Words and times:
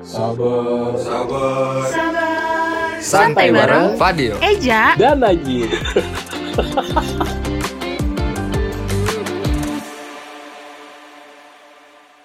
Sabar, 0.00 0.96
sabar. 0.96 1.84
Sabar. 1.92 2.96
Santai 3.04 3.52
bareng 3.52 4.00
Fadil. 4.00 4.32
Eja. 4.40 4.96
Dan 4.96 5.20
Najib. 5.20 5.68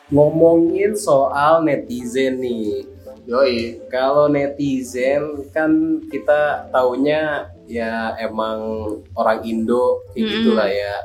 Ngomongin 0.07 0.95
soal 0.95 1.67
netizen 1.67 2.39
nih. 2.39 2.87
Yoi. 3.27 3.83
Kalau 3.91 4.31
netizen 4.31 5.43
kan 5.51 5.99
kita 6.07 6.71
taunya 6.71 7.51
ya 7.67 8.15
emang 8.23 8.87
orang 9.19 9.43
Indo 9.43 9.99
kayak 10.15 10.23
Mm-mm. 10.23 10.31
gitulah 10.31 10.71
ya. 10.71 10.95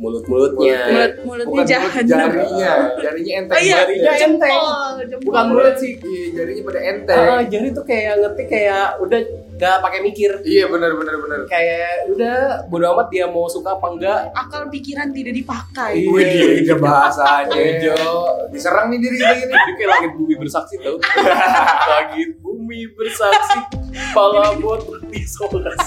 Mulut-mulutnya. 0.00 0.80
Mulut 0.88 1.12
mulutnya 1.28 1.62
jahat. 1.68 2.04
jarinya, 2.08 2.72
jarinya 2.96 3.32
enteng. 3.36 3.52
Oh 3.52 3.60
iya, 3.60 3.76
Jarinya 3.84 4.12
jempol, 4.16 4.48
enteng. 4.48 5.08
jempol. 5.12 5.26
Bukan 5.28 5.44
mulut 5.52 5.76
sih. 5.76 5.92
Iya, 6.00 6.24
jarinya 6.40 6.62
pada 6.64 6.80
enteng. 6.80 7.26
Ah, 7.28 7.42
jadi 7.44 7.66
tuh 7.76 7.84
kayak 7.84 8.12
ngetik 8.24 8.46
kayak 8.48 8.86
udah 9.04 9.20
gak 9.60 9.76
pakai 9.84 10.00
mikir. 10.00 10.30
Iya 10.40 10.72
benar 10.72 10.96
benar 10.96 11.20
benar. 11.20 11.38
Kayak 11.52 12.16
udah 12.16 12.36
bodo 12.72 12.84
amat 12.96 13.06
dia 13.12 13.28
mau 13.28 13.44
suka 13.44 13.76
apa 13.76 13.86
enggak. 13.92 14.20
Akal 14.32 14.72
pikiran 14.72 15.12
tidak 15.12 15.36
dipakai. 15.36 15.92
Iya. 16.00 16.64
Dia 16.64 16.76
bahasanya. 16.80 17.60
Jo, 17.84 17.96
Diserang 18.52 18.88
nih 18.88 18.98
diri 19.04 19.16
kita 19.20 19.36
ini. 19.36 19.52
Dia 19.52 19.74
kayak 19.76 19.90
langit 19.92 20.12
bumi 20.16 20.34
bersaksi 20.40 20.74
tau 20.80 20.96
Langit 21.92 22.30
bumi 22.40 22.80
bersaksi 22.92 23.58
Pala 24.12 24.56
bot 24.58 24.80
disolas 25.12 25.80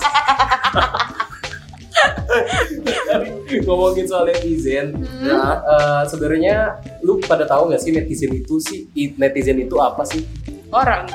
Ngomongin 3.63 4.05
soal 4.05 4.25
netizen 4.25 4.93
Hmm. 4.93 5.23
Ya. 5.23 5.41
eh, 5.61 6.01
Sebenarnya 6.05 6.55
lu 6.99 7.19
pada 7.19 7.43
tahu 7.43 7.67
nggak 7.67 7.79
sih 7.79 7.91
netizen 7.91 8.31
itu 8.31 8.57
sih 8.57 8.87
Netizen 9.13 9.57
itu 9.57 9.75
apa 9.77 10.03
sih? 10.03 10.23
Orang. 10.69 11.05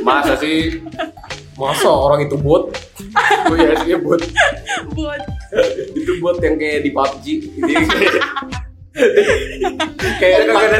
Masa 0.00 0.36
sih? 0.36 0.78
Masa 1.52 1.86
orang 1.86 2.22
itu 2.22 2.36
bot? 2.36 2.70
Oh 3.44 3.54
iya 3.54 3.74
sih 3.78 3.92
buat 3.96 4.20
Buat 4.90 5.22
itu 5.92 6.12
bot 6.18 6.38
yang 6.38 6.56
kayak 6.56 6.80
di 6.80 6.90
PUBG 6.90 7.26
Jadi 7.52 7.74
kayak 10.16 10.38
kagak 10.46 10.68
ada. 10.68 10.78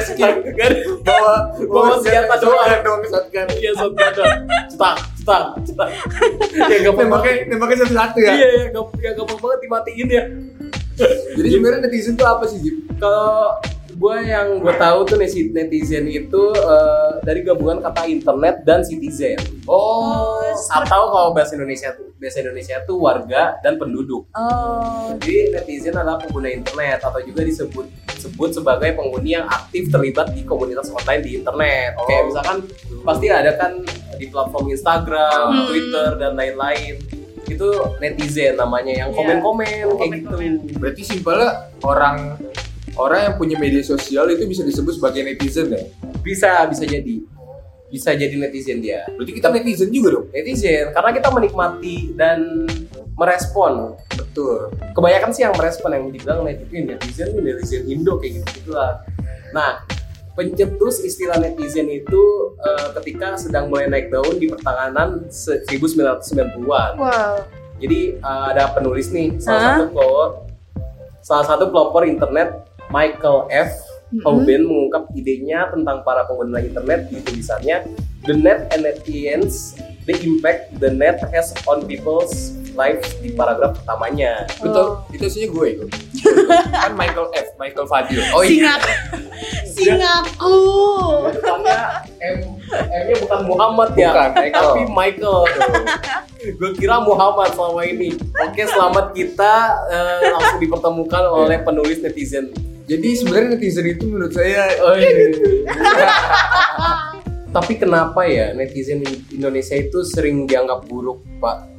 Gak 0.53 0.67
ada 0.67 0.77
bawa 1.03 1.35
Bawa 1.59 1.95
senjata 1.99 2.35
doang. 2.39 2.69
doang 2.83 3.03
shotgun. 3.07 3.47
Iya 3.55 3.73
shotgun 3.73 4.11
doang. 4.13 4.41
cetak 4.69 4.97
cetak 5.23 5.89
ya 6.73 6.79
gampang 6.85 7.07
Nembaknya 7.09 7.35
nembaknya 7.49 7.77
satu 7.87 7.95
satu 7.95 8.19
ya. 8.21 8.33
iya 8.35 8.49
ya 8.51 8.65
gampang, 8.75 8.99
ya 9.01 9.11
gampang 9.15 9.39
banget 9.39 9.59
dimatiin 9.65 10.09
ya 10.11 10.25
Jadi 11.33 11.49
sebenarnya 11.49 11.81
netizen 11.89 12.15
tuh 12.15 12.29
apa 12.29 12.45
sih, 12.45 12.61
Jip? 12.61 12.77
kalau 13.01 13.57
gue 14.03 14.17
yang 14.25 14.59
gue 14.59 14.75
tahu 14.75 14.99
tuh 15.07 15.17
netizen 15.17 16.05
itu 16.05 16.43
eh, 16.53 17.11
dari 17.23 17.41
gabungan 17.41 17.79
kata 17.81 18.03
internet 18.05 18.63
dan 18.63 18.83
citizen 18.83 19.39
Oh, 19.63 20.43
atau 20.69 21.03
kalau 21.09 21.31
bahasa 21.31 21.55
Indonesia 21.55 21.95
tuh 21.95 22.11
bahasa 22.19 22.39
Indonesia 22.41 22.83
tuh 22.83 22.99
warga 22.99 23.57
dan 23.61 23.79
penduduk 23.79 24.27
Oh. 24.33 25.15
jadi 25.17 25.55
netizen 25.55 25.95
adalah 25.95 26.19
pengguna 26.19 26.51
internet 26.51 26.99
atau 27.01 27.21
juga 27.21 27.41
disebut 27.41 27.87
sebut 28.17 28.51
sebagai 28.53 28.91
penghuni 28.93 29.35
yang 29.35 29.47
aktif 29.47 29.87
terlibat 29.89 30.31
di 30.31 30.43
komunitas 30.43 30.91
online 30.91 31.23
di 31.23 31.39
internet 31.39 31.95
Oh. 31.95 32.05
kayak 32.05 32.23
misalkan 32.27 32.57
pasti 33.01 33.27
ada 33.29 33.55
kan 33.55 33.73
di 34.13 34.27
platform 34.27 34.67
Instagram, 34.69 35.47
Hmm. 35.49 35.67
Twitter 35.69 36.09
dan 36.17 36.33
lain-lain 36.35 36.99
itu 37.45 37.69
netizen 37.99 38.55
namanya 38.55 38.95
yang 38.97 39.11
Iya. 39.11 39.19
komen-komen 39.19 39.83
Oh, 39.85 39.95
kayak 39.97 40.11
komen-komen. 40.23 40.53
gitu 40.61 40.79
berarti 40.79 41.03
simpelnya 41.05 41.51
orang 41.83 42.39
orang 42.95 43.21
yang 43.23 43.35
punya 43.37 43.57
media 43.57 43.81
sosial 43.81 44.29
itu 44.29 44.45
bisa 44.45 44.63
disebut 44.63 44.95
sebagai 44.95 45.23
netizen 45.23 45.69
ya? 45.69 45.83
bisa 46.21 46.67
bisa 46.67 46.85
jadi 46.85 47.17
bisa 47.89 48.11
jadi 48.11 48.35
netizen 48.35 48.79
dia 48.79 49.05
Berarti 49.11 49.33
kita 49.33 49.49
netizen 49.49 49.89
juga 49.89 50.09
dong? 50.15 50.27
netizen 50.31 50.91
karena 50.91 51.11
kita 51.11 51.29
menikmati 51.29 51.97
dan 52.13 52.65
merespon 53.13 53.93
Betul. 54.11 54.73
kebanyakan 54.91 55.31
sih 55.31 55.43
yang 55.43 55.53
merespon 55.53 55.91
yang 55.91 56.05
dibilang 56.07 56.41
netizen 56.43 56.89
netizen 56.89 57.29
ini 57.31 57.41
netizen 57.47 57.83
Indo 57.85 58.17
kayak 58.17 58.41
gitu 58.41 58.49
gitulah 58.63 59.05
nah 59.53 59.85
pencetus 60.33 61.01
istilah 61.03 61.37
netizen 61.37 61.85
itu 61.87 62.23
eh, 62.59 62.89
ketika 62.97 63.37
sedang 63.37 63.69
mulai 63.69 63.85
naik 63.87 64.09
daun 64.09 64.37
di 64.37 64.49
pertengahan 64.49 65.29
se- 65.29 65.61
1990-an 65.67 66.93
Wow. 66.97 67.45
jadi 67.77 68.01
eh, 68.17 68.45
ada 68.49 68.73
penulis 68.73 69.13
nih 69.13 69.37
salah 69.37 69.61
Hah? 69.61 69.69
satu 69.75 69.85
pelopor 69.91 70.29
salah 71.21 71.45
satu 71.45 71.65
pelopor 71.69 72.03
internet 72.03 72.65
Michael 72.93 73.49
F. 73.49 73.73
Hoban 74.29 74.69
mengungkap 74.69 75.09
idenya 75.17 75.73
tentang 75.73 76.05
para 76.05 76.29
pengguna 76.29 76.61
internet 76.61 77.09
di 77.09 77.25
tulisannya 77.25 77.89
The 78.29 78.37
Net 78.37 78.69
and 78.77 78.85
Netizens, 78.85 79.73
The 80.05 80.21
Impact 80.21 80.77
the 80.79 80.93
Net 80.93 81.17
has 81.33 81.57
on 81.65 81.89
people's 81.89 82.53
lives 82.77 83.09
di 83.25 83.33
paragraf 83.33 83.81
pertamanya. 83.81 84.45
Betul. 84.61 85.01
Itu 85.17 85.25
aslinya 85.33 85.49
gue 85.49 85.67
itu. 85.73 85.85
kan 86.85 86.93
Michael 86.93 87.33
F. 87.33 87.57
Michael 87.57 87.89
Fadil. 87.89 88.21
Oh 88.37 88.45
iya, 88.45 88.77
Singak. 89.73 90.29
Singaku. 90.29 90.57
depannya 91.33 91.81
M, 92.21 92.37
M-nya 92.69 93.17
bukan 93.17 93.41
Muhammad 93.49 93.89
ya, 93.97 94.13
Bukan, 94.13 94.31
Michael. 94.37 94.53
tapi 94.69 94.83
Michael. 94.93 95.41
Gue 96.61 96.71
kira 96.77 96.97
Muhammad 97.01 97.49
selama 97.57 97.81
ini. 97.89 98.13
Oke, 98.45 98.63
selamat 98.69 99.17
kita 99.17 99.55
eh, 99.89 100.29
langsung 100.37 100.61
dipertemukan 100.61 101.25
oleh 101.33 101.65
penulis 101.65 101.97
netizen. 102.05 102.53
Jadi 102.93 103.09
sebenarnya 103.17 103.57
netizen 103.57 103.89
itu 103.89 104.05
menurut 104.05 104.37
saya 104.37 104.69
Oh, 104.85 104.93
iya. 105.01 105.33
Tapi 107.49 107.81
kenapa 107.81 108.21
ya 108.29 108.53
netizen 108.53 109.01
Indonesia 109.33 109.77
itu 109.81 110.05
sering 110.05 110.45
dianggap 110.45 110.85
buruk, 110.85 111.25
Pak? 111.41 111.73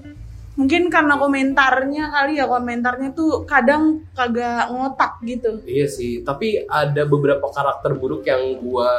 Mungkin 0.54 0.94
karena 0.94 1.18
komentarnya 1.18 2.14
kali 2.14 2.38
ya 2.38 2.46
komentarnya 2.46 3.18
tuh 3.18 3.42
kadang 3.50 4.06
kagak 4.14 4.70
ngotak 4.70 5.18
gitu. 5.26 5.66
Iya 5.66 5.90
sih, 5.90 6.22
tapi 6.22 6.62
ada 6.70 7.10
beberapa 7.10 7.50
karakter 7.50 7.98
buruk 7.98 8.22
yang 8.22 8.62
gua 8.62 8.90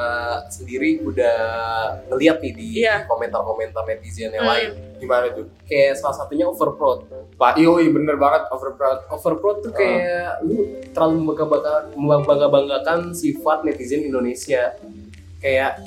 sendiri 0.51 0.99
udah 1.07 1.39
ngeliat 2.11 2.43
nih 2.43 2.53
di 2.59 2.67
Iya. 2.83 3.07
komentar-komentar 3.07 3.87
netizen 3.87 4.35
yang 4.35 4.43
Hmm. 4.43 4.55
lain. 4.55 4.71
gimana 4.95 5.29
tuh? 5.37 5.45
Kayak 5.69 6.01
salah 6.01 6.17
satunya 6.17 6.49
overproud. 6.49 7.05
Pak 7.37 7.61
Yoi 7.61 7.93
bener 7.93 8.17
banget 8.17 8.49
overproud. 8.49 9.05
Overproud 9.13 9.61
tuh 9.61 9.73
kayak 9.77 10.41
lu 10.49 10.65
terlalu 10.97 11.29
membangga- 11.29 11.93
membangga-banggakan 11.93 13.13
sifat 13.13 13.69
netizen 13.69 14.01
Indonesia. 14.01 14.73
Kayak 15.45 15.85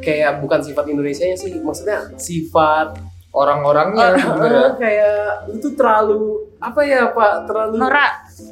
kayak 0.00 0.40
bukan 0.40 0.64
sifat 0.64 0.88
Indonesia 0.88 1.28
sih, 1.36 1.60
maksudnya 1.60 2.08
sifat 2.16 2.96
Orang-orangnya 3.38 4.06
sebenarnya. 4.18 4.60
Ah, 4.60 4.72
kayak 4.74 5.16
tuh 5.58 5.72
terlalu 5.72 6.22
apa 6.58 6.80
ya 6.82 7.00
Pak? 7.08 7.32
Terlalu 7.46 7.72
Nora. 7.78 8.06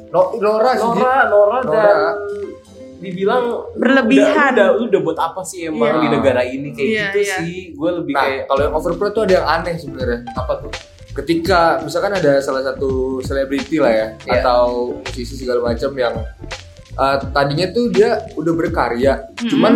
No, 0.07 0.21
Nora. 0.37 0.71
Nora, 0.73 1.15
Nora, 1.27 1.57
Nora. 1.59 1.59
dan 1.67 1.97
dibilang 2.97 3.43
Berlebihan. 3.75 4.51
Udah, 4.55 4.69
udah, 4.73 4.87
udah 4.87 4.99
buat 5.03 5.19
apa 5.19 5.41
sih 5.43 5.67
emang 5.67 5.85
Iya. 5.91 6.01
di 6.01 6.07
negara 6.09 6.41
ini 6.41 6.67
kayak 6.71 6.87
Iya, 6.87 7.03
gitu 7.05 7.19
iya. 7.19 7.37
sih. 7.37 7.57
Gue 7.75 7.89
lebih 7.93 8.13
Nah, 8.15 8.23
kayak 8.23 8.41
kalau 8.47 8.61
yang 8.63 8.73
overproud 8.73 9.11
tuh 9.11 9.23
ada 9.27 9.33
yang 9.35 9.47
aneh 9.47 9.75
sebenarnya. 9.77 10.19
apa 10.33 10.53
tuh? 10.59 10.71
Ketika 11.13 11.81
misalkan 11.81 12.13
ada 12.13 12.37
salah 12.39 12.61
satu 12.61 12.89
selebriti 13.19 13.77
lah 13.77 13.89
ya 13.89 14.07
Iya. 14.23 14.33
atau 14.39 14.93
musisi 14.97 15.33
segala 15.35 15.65
macam 15.65 15.89
yang 15.93 16.13
uh, 16.93 17.17
tadinya 17.31 17.65
tuh 17.69 17.89
dia 17.89 18.21
udah 18.33 18.53
berkarya, 18.53 19.13
Mm-mm. 19.35 19.49
cuman 19.49 19.73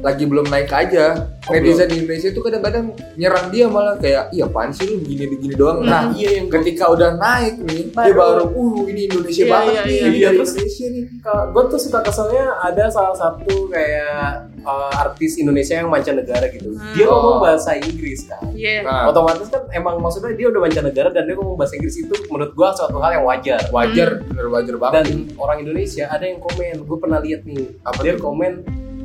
lagi 0.00 0.24
belum 0.24 0.46
naik 0.46 0.68
aja. 0.68 1.28
Oh, 1.42 1.52
Netizen 1.52 1.88
di 1.88 1.96
Indonesia 1.98 2.30
tuh 2.30 2.40
kadang-kadang 2.40 2.84
nyerang 3.14 3.48
dia 3.48 3.64
malah 3.66 3.96
kayak, 3.96 4.30
iya 4.30 4.44
apaan 4.44 4.70
sih 4.70 4.86
lu 4.86 4.96
begini-begini 4.98 5.54
doang. 5.54 5.82
Nah, 5.82 6.08
Hmm. 6.08 6.14
iya 6.14 6.30
yang 6.36 6.46
gue 6.46 6.56
ketika 6.56 6.84
udah 6.86 7.16
naik 7.16 7.58
nih, 7.60 7.84
dia 7.86 8.12
Baru- 8.12 8.16
baru, 8.16 8.44
uh 8.50 8.86
ini 8.86 9.00
Indonesia 9.06 9.42
Iya, 9.42 9.50
banget 9.50 9.72
iya, 9.72 9.82
nih, 9.82 9.96
iya, 9.96 10.08
iya. 10.10 10.28
Terus- 10.32 10.54
Indonesia 10.54 10.86
nih. 10.88 11.04
gue 11.50 11.62
tuh 11.66 11.80
suka 11.80 11.98
keselnya 12.00 12.44
ada 12.60 12.84
salah 12.88 13.14
satu 13.14 13.54
kayak 13.68 14.24
uh, 14.60 14.92
artis 14.94 15.36
Indonesia 15.36 15.74
yang 15.74 15.88
mancanegara 15.88 16.46
gitu. 16.48 16.70
Hmm. 16.70 16.92
Dia 16.92 17.04
ngomong 17.06 17.36
Oh. 17.36 17.42
bahasa 17.42 17.70
Inggris 17.74 18.24
kan. 18.24 18.40
Iya. 18.52 18.80
Nah, 18.82 19.08
Otomatis 19.08 19.48
kan 19.48 19.64
emang 19.70 19.98
maksudnya 19.98 20.32
dia 20.32 20.46
udah 20.46 20.60
mancanegara 20.60 21.08
dan 21.08 21.24
dia 21.24 21.34
ngomong 21.34 21.56
bahasa 21.56 21.74
Inggris 21.74 21.96
itu 21.98 22.14
menurut 22.26 22.52
gua 22.52 22.70
suatu 22.70 22.96
hal 22.98 23.12
yang 23.12 23.24
wajar. 23.24 23.60
wajar, 23.70 24.20
bener 24.22 24.46
wajar 24.46 24.74
banget. 24.76 24.94
Dan 24.94 25.06
orang 25.34 25.58
Indonesia 25.60 26.04
ada 26.06 26.22
yang 26.22 26.38
komen, 26.38 26.74
gue 26.80 26.98
pernah 26.98 27.18
lihat 27.18 27.42
nih, 27.42 27.80
Apa 27.82 28.00
dia 28.00 28.14
tuh? 28.14 28.22
komen 28.22 28.52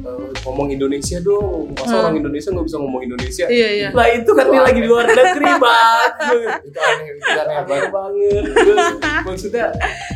eh, 0.06 0.30
ngomong 0.42 0.68
Indonesia 0.70 1.18
dong, 1.20 1.74
masa 1.74 1.90
Hmm. 1.90 2.02
orang 2.04 2.16
Indonesia 2.18 2.50
nggak 2.50 2.66
bisa 2.66 2.78
ngomong 2.78 3.02
Indonesia? 3.04 3.46
Iya, 3.48 3.68
iya. 3.72 3.88
Lah 3.90 4.08
itu 4.08 4.30
kan 4.30 4.46
dia 4.48 4.62
lagi 4.62 4.80
di 4.80 4.88
luar 4.88 5.06
negeri 5.12 5.52
banget. 5.58 6.14
itu 6.62 6.80
aneh, 6.80 7.06
itu 7.12 7.30
aneh 7.36 7.56
Aneh 7.58 7.82
banget. 7.90 8.44
Maksudnya 9.24 9.66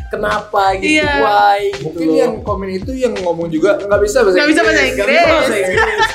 kenapa 0.07 0.63
gitu? 0.75 0.93
Iya. 0.95 1.11
Why? 1.19 1.61
Gitu 1.71 1.83
Mungkin 1.83 2.05
loh. 2.05 2.15
yang 2.15 2.33
komen 2.41 2.69
itu 2.71 2.91
yang 2.93 3.13
ngomong 3.17 3.47
juga 3.47 3.77
nggak 3.79 3.99
bisa 3.99 4.17
bahasa 4.21 4.37
Nggak 4.37 4.49
bisa 4.49 4.61
bahasa 4.61 4.77
Nggak 4.77 4.89
Inggris. 4.91 5.17
bisa 5.19 5.33
bahasa 5.33 5.57
Inggris. 5.59 6.07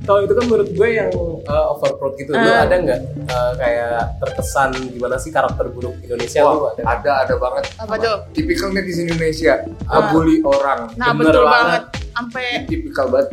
Kalau 0.00 0.24
itu 0.24 0.32
kan 0.32 0.44
menurut 0.46 0.70
gue 0.72 0.88
yang 0.90 1.10
uh, 1.44 1.64
overproud 1.70 2.16
gitu. 2.16 2.32
Lu 2.32 2.40
Ah. 2.40 2.64
ada 2.64 2.80
nggak 2.80 3.00
uh, 3.28 3.52
kayak 3.54 3.92
terkesan 4.18 4.72
gimana 4.88 5.16
sih 5.16 5.28
karakter 5.28 5.68
buruk 5.68 6.00
Indonesia 6.00 6.40
lu 6.40 6.64
Wah, 6.64 6.72
ada? 6.72 6.82
ada 6.88 7.10
ada 7.22 7.34
banget. 7.36 7.64
Apa 7.76 7.94
tuh? 7.98 8.16
Tipikal 8.32 8.72
netizen 8.72 9.04
Indonesia, 9.06 9.68
Ah. 9.84 10.08
ngebully 10.08 10.40
orang. 10.40 10.88
Nah, 10.96 11.12
Bener 11.12 11.28
betul 11.28 11.44
banget. 11.44 11.82
banget. 11.84 11.97
Sampai 12.18 12.66
Tipikal 12.66 13.06
banget. 13.08 13.28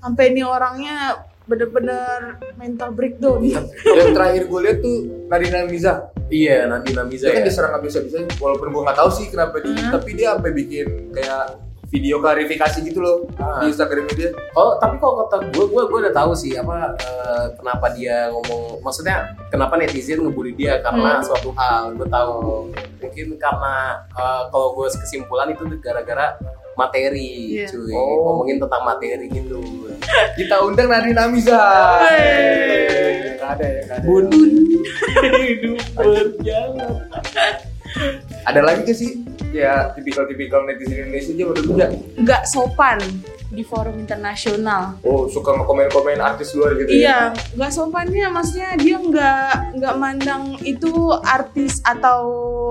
sampai 0.00 0.32
ini 0.32 0.40
orangnya 0.40 1.12
bener-bener 1.44 2.40
mental 2.56 2.88
breakdown. 2.90 3.44
yang 3.44 3.68
terakhir 4.10 4.48
gue 4.48 4.60
lihat 4.62 4.78
tuh 4.80 4.96
Nadina 5.26 5.60
Miza 5.62 6.08
Iya, 6.26 6.64
Nadina 6.64 7.04
Miza 7.04 7.26
dia 7.26 7.36
kan 7.36 7.42
ya. 7.42 7.46
diserang 7.46 7.70
nggak 7.70 7.84
bisa 7.84 7.98
bisa 8.00 8.16
walaupun 8.38 8.70
gue 8.70 8.80
nggak 8.80 8.96
tahu 8.96 9.10
sih 9.10 9.28
kenapa 9.28 9.58
dia 9.58 9.76
Hmm. 9.76 9.92
tapi 9.92 10.10
dia 10.14 10.32
sampai 10.32 10.52
bikin 10.54 10.86
kayak 11.10 11.44
video 11.86 12.16
klarifikasi 12.16 12.78
gitu 12.80 12.98
loh 12.98 13.26
Ah. 13.36 13.60
di 13.60 13.68
Instagram 13.68 14.06
dia 14.08 14.30
Oh, 14.54 14.78
tapi 14.78 14.96
kalau 14.96 15.20
kata 15.20 15.50
gue, 15.50 15.64
gue, 15.66 15.82
gue 15.84 15.98
udah 16.00 16.14
tahu 16.14 16.32
sih 16.32 16.54
apa 16.54 16.94
eh, 16.96 17.46
kenapa 17.52 17.86
dia 17.90 18.30
ngomong, 18.30 18.80
maksudnya 18.80 19.20
kenapa 19.48 19.74
netizen 19.74 20.22
ngebully 20.22 20.54
dia 20.54 20.80
karena 20.80 21.18
Hmm. 21.18 21.26
suatu 21.26 21.50
hal. 21.52 21.92
Gue 21.92 22.08
tahu 22.08 22.34
mungkin 22.96 23.26
karena 23.36 23.74
eh, 24.08 24.42
kalau 24.48 24.72
gue 24.72 24.86
kesimpulan 24.88 25.50
itu 25.50 25.66
gara-gara 25.76 26.38
materi, 26.80 27.60
Iya. 27.60 27.68
cuy. 27.68 27.92
Oh. 27.92 28.40
Ngomongin 28.40 28.56
tentang 28.56 28.82
materi 28.82 29.26
gitu. 29.28 29.60
kita 30.40 30.56
undang 30.64 30.88
Nadina 30.88 31.28
Miza 31.28 31.60
Wey. 32.00 33.36
Nggak 33.36 33.50
ada 33.52 33.66
ya 33.68 33.82
ada 33.84 33.96
Bun, 34.02 34.26
hidup 35.36 35.78
berjalan. 35.92 37.04
ada 38.42 38.60
lagi 38.62 38.80
gak 38.82 38.94
sih 38.94 39.10
ya 39.50 39.90
tipikal-tipikal 39.92 40.62
netizen 40.62 41.04
Indonesia 41.04 41.32
aja 41.34 41.44
udah 41.48 41.62
punya 41.66 41.86
Nggak 42.16 42.42
sopan 42.46 42.98
di 43.50 43.62
forum 43.62 43.98
internasional. 43.98 44.94
oh 45.02 45.26
suka 45.26 45.50
ngekomen-komen 45.52 46.16
artis 46.16 46.54
luar 46.54 46.74
gitu 46.76 46.86
ya 46.88 46.94
Iya, 46.94 47.18
nggak 47.52 47.70
sopannya 47.70 48.26
maksudnya 48.30 48.70
dia 48.74 48.96
nggak 48.96 49.46
nggak 49.74 49.94
mandang 49.96 50.42
itu 50.62 50.90
artis 51.20 51.82
atau 51.82 52.22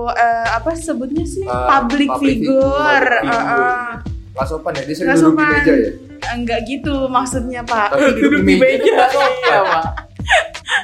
eh, 0.08 0.48
apa 0.50 0.72
sebutnya 0.72 1.22
sih 1.22 1.44
Ah, 1.44 1.78
public, 1.78 2.08
public 2.08 2.40
figure. 2.40 3.04
figure. 3.12 3.12
Eh, 3.22 3.44
eh. 3.52 3.88
nggak 4.30 4.46
sopan 4.46 4.72
ya 4.72 4.82
dia 4.82 4.94
sering 4.94 5.08
Nggak 5.10 5.20
duduk 5.20 5.36
di 5.36 5.44
meja 5.46 5.74
ya 5.74 5.90
Enggak 6.30 6.60
gitu 6.64 6.94
maksudnya 7.08 7.60
Pak. 7.62 7.88
tapi 7.90 8.08
duduk 8.16 8.40
di 8.40 8.54
meja 8.56 8.84
Iya, 8.88 9.60
Pak. 9.62 9.84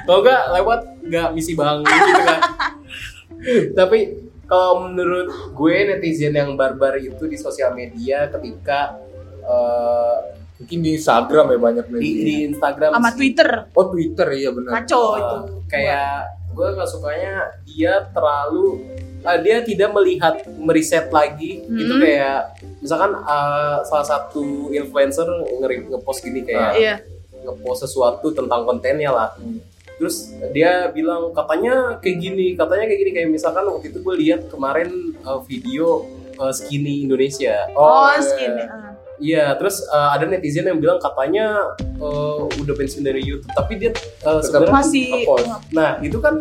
Kalau 0.05 0.21
enggak 0.21 0.43
lewat 0.53 0.81
enggak 1.03 1.29
misi 1.33 1.53
bang 1.53 1.79
gitu 1.81 2.13
kan. 2.21 2.41
Tapi 3.75 3.99
kalau 4.45 4.87
menurut 4.87 5.29
gue 5.53 5.75
netizen 5.87 6.33
yang 6.33 6.55
barbar 6.55 6.97
itu 6.97 7.21
di 7.23 7.35
sosial 7.35 7.73
media 7.73 8.27
ketika 8.29 8.95
eh, 9.47 10.17
mungkin 10.57 10.79
di 10.81 10.91
Instagram 10.95 11.47
ya 11.47 11.59
banyak 11.61 11.87
di, 11.93 12.11
di 12.19 12.35
Instagram 12.47 12.91
Sama 12.91 13.11
sih, 13.11 13.17
Twitter 13.19 13.51
oh 13.71 13.87
Twitter 13.87 14.29
iya 14.33 14.51
benar 14.51 14.73
kacau 14.75 15.03
eh, 15.07 15.21
itu. 15.21 15.37
kayak 15.69 16.13
gue 16.51 16.67
nggak 16.73 16.89
sukanya 16.89 17.35
dia 17.63 17.93
terlalu 18.09 18.67
eh, 19.21 19.39
dia 19.41 19.57
tidak 19.61 19.91
melihat 19.93 20.35
meriset 20.57 21.07
lagi 21.11 21.61
gitu 21.63 21.93
Hmm. 21.93 22.03
kayak 22.03 22.41
misalkan 22.79 23.13
eh, 23.15 23.77
salah 23.85 24.07
satu 24.07 24.45
influencer 24.71 25.29
nge- 25.55 25.89
ngepost 25.89 26.21
gini 26.21 26.41
kayak 26.43 26.71
Iya. 26.75 26.95
ngepost 27.43 27.85
sesuatu 27.85 28.33
tentang 28.33 28.65
kontennya 28.65 29.11
lah 29.11 29.29
Hmm. 29.37 29.61
terus 29.97 30.29
dia 30.51 30.89
bilang 30.91 31.33
katanya 31.33 31.97
kayak 31.99 32.17
gini 32.19 32.53
katanya 32.53 32.85
kayak 32.85 33.01
gini 33.01 33.13
kayak 33.13 33.29
misalkan 33.31 33.65
waktu 33.65 33.89
itu 33.89 34.01
gue 34.01 34.15
lihat 34.19 34.41
kemarin 34.47 34.89
uh, 35.21 35.41
video 35.41 36.05
uh, 36.37 36.49
skinny 36.51 37.01
Indonesia 37.03 37.65
Oh, 37.73 38.09
iya. 38.09 38.21
segini. 38.21 38.65
ah. 38.67 38.93
Iya 39.19 39.55
terus 39.55 39.81
uh, 39.87 40.11
ada 40.11 40.25
netizen 40.25 40.65
yang 40.65 40.77
bilang 40.77 40.97
katanya 40.97 41.73
uh, 41.97 42.45
udah 42.55 42.75
pensiun 42.75 43.03
dari 43.03 43.21
YouTube 43.21 43.51
tapi 43.51 43.77
dia 43.77 43.91
uh, 44.23 44.39
sebenarnya 44.39 44.75
Masih 44.75 45.09
nah 45.71 45.97
itu 45.99 46.19
kan 46.19 46.41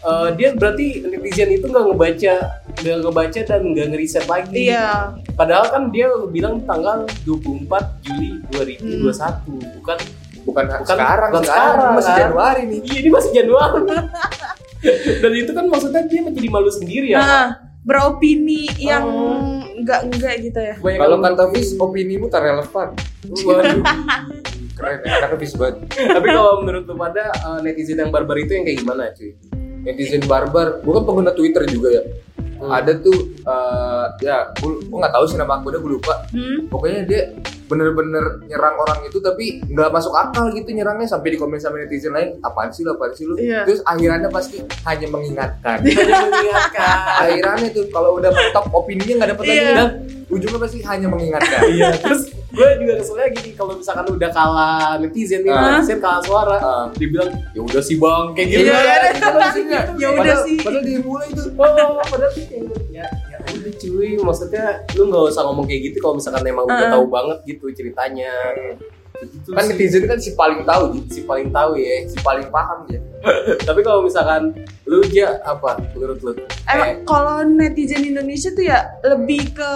uh, 0.00 0.28
dia 0.32 0.52
berarti 0.52 1.02
netizen 1.02 1.50
itu 1.50 1.64
nggak 1.64 1.84
ngebaca 1.86 2.34
nggak 2.76 2.96
ngebaca 3.00 3.40
dan 3.42 3.60
nggak 3.68 3.86
ngeriset 3.88 4.24
lagi 4.24 4.68
Iya. 4.68 5.16
padahal 5.34 5.66
kan 5.68 5.82
dia 5.88 6.08
bilang 6.26 6.60
tanggal 6.62 7.04
24 7.22 7.68
Juli 8.00 8.40
2021 8.50 9.10
bukan 9.80 9.98
bukan, 10.40 10.64
Bukan- 10.64 10.66
sekarang 10.82 11.30
bukan 11.30 11.44
sekarang 11.44 11.76
sekarang, 11.76 11.92
masih 11.94 12.10
kan? 12.10 12.20
Januari 12.22 12.62
nih 12.64 12.78
Iya, 12.80 12.96
ini 12.98 13.10
masih 13.10 13.30
Januari. 13.30 13.80
Dan 15.20 15.32
itu 15.34 15.52
kan 15.52 15.64
maksudnya 15.68 16.02
dia 16.02 16.24
menjadi 16.24 16.48
malu 16.48 16.72
sendiri 16.72 17.12
ya. 17.12 17.20
Nah, 17.20 17.46
beropini 17.84 18.64
yang 18.80 19.04
Oh. 19.04 19.60
Enggak 19.80 20.00
enggak 20.06 20.34
gitu 20.44 20.60
ya. 20.60 20.74
Kalau 20.76 21.16
kata 21.18 21.44
Fis 21.56 21.74
opinimu 21.80 22.28
tak 22.28 22.44
relevan 22.44 22.88
Waduh. 23.26 23.80
keren 24.80 24.98
ya 25.04 25.14
karena 25.24 25.36
Fis 25.36 25.54
banget 25.56 25.76
Tapi 25.92 26.26
kalau 26.32 26.52
menurut 26.64 26.84
lu 26.88 26.94
pada 26.96 27.24
eh, 27.32 27.58
netizen 27.64 28.00
yang 28.00 28.12
barbar 28.12 28.36
itu 28.40 28.56
yang 28.56 28.64
kayak 28.64 28.78
gimana, 28.80 29.12
cuy? 29.12 29.32
netizen 29.80 30.20
barbar 30.28 30.84
gue 30.84 30.92
kan 30.92 31.04
pengguna 31.08 31.32
Twitter 31.32 31.64
juga 31.64 31.88
ya 31.88 32.02
Hmm. 32.60 32.70
ada 32.70 32.92
tuh 32.94 33.16
eh, 33.40 34.04
ya 34.20 34.52
gue 34.52 34.68
nggak 34.90 35.10
tahu 35.10 35.24
sih 35.24 35.34
nama 35.34 35.56
akunnya 35.56 35.78
gue 35.78 35.92
lupa 35.92 36.14
Hmm? 36.28 36.68
pokoknya 36.68 37.00
dia 37.02 37.22
bener-bener 37.64 38.20
nyerang 38.44 38.76
orang 38.76 39.00
itu 39.02 39.18
tapi 39.18 39.62
nggak 39.64 39.88
masuk 39.88 40.10
akal 40.12 40.50
gitu 40.50 40.68
nyerangnya 40.70 41.06
sampai 41.06 41.30
di 41.30 41.38
komen 41.38 41.56
sama 41.56 41.78
netizen 41.78 42.10
lain 42.10 42.36
apaan 42.40 42.68
sih 42.68 42.82
lu 42.82 42.92
apaan 42.92 43.10
sih 43.10 43.24
lu 43.24 43.34
Iya. 43.34 43.62
terus 43.62 43.80
akhirannya 43.82 44.28
pasti 44.28 44.58
hanya 44.84 45.06
mengingatkan 45.06 45.78
Hanya 45.86 46.26
mengingatkan. 46.26 46.96
akhirannya 47.20 47.68
tuh 47.70 47.84
kalau 47.88 48.14
udah 48.14 48.28
mentok 48.28 48.64
opininya 48.70 49.14
nggak 49.16 49.30
dapet 49.30 49.44
lagi 49.46 49.60
Iya. 49.62 49.84
ujungnya 50.28 50.58
pasti 50.58 50.78
hanya 50.82 51.06
mengingatkan 51.06 51.60
Iya, 51.66 51.88
terus 51.96 52.22
gue 52.50 52.68
juga 52.78 52.92
keselnya 52.96 53.28
gini 53.30 53.50
kalau 53.54 53.72
misalkan 53.74 54.06
udah 54.10 54.30
kalah 54.30 54.98
netizen 54.98 55.40
nih, 55.40 55.50
Ah. 55.50 55.78
netizen 55.78 55.98
kalah 55.98 56.18
suara, 56.20 56.56
Ah. 56.56 56.86
dibilang 56.92 57.30
ya 57.50 57.60
udah 57.60 57.78
sih 57.80 57.94
bang 57.94 58.24
kayak 58.34 58.46
gitu. 58.48 58.60
Sih 59.50 59.62
nggak. 59.64 59.84
Ya 59.96 60.08
udah 60.10 60.36
sih. 60.42 60.56
padahal 60.58 60.82
dia 60.82 60.98
mulai 61.00 61.26
itu 61.28 61.42
Oh, 61.52 62.02
padahal 62.02 62.30
sih 62.30 62.44
kayak 62.44 62.62
ya 62.90 63.06
ya 63.30 63.38
udah 63.38 63.72
cuy, 63.72 64.10
maksudnya 64.16 64.64
lu 64.92 65.02
nggak 65.06 65.22
usah 65.28 65.42
ngomong 65.42 65.64
kayak 65.64 65.80
gitu 65.86 65.96
kalau 65.98 66.14
misalkan 66.16 66.42
emang 66.44 66.66
udah 66.66 66.86
Ah. 66.86 66.92
tahu 66.92 67.04
banget 67.06 67.38
gitu 67.46 67.64
ceritanya. 67.70 68.32
Gitu 69.12 69.52
kan 69.52 69.62
sih. 69.62 69.70
netizen 69.70 70.08
kan 70.08 70.16
si 70.16 70.32
paling 70.32 70.64
tahu 70.64 70.96
si 71.06 71.20
paling 71.22 71.48
tahu 71.50 71.76
ya. 71.76 72.08
si 72.08 72.16
paling 72.18 72.48
paham 72.48 72.88
dia 72.88 73.04
Tapi 73.68 73.80
kalau 73.80 74.00
misalkan 74.00 74.56
lu 74.86 75.04
aja 75.04 75.36
apa 75.44 75.76
menurut 75.92 76.18
lu? 76.20 76.32
Emang 76.64 76.88
Eh, 76.88 76.96
kalau 77.04 77.44
netizen 77.44 78.00
Indonesia 78.02 78.48
tuh 78.48 78.64
ya 78.64 78.80
lebih 79.04 79.52
ke 79.52 79.70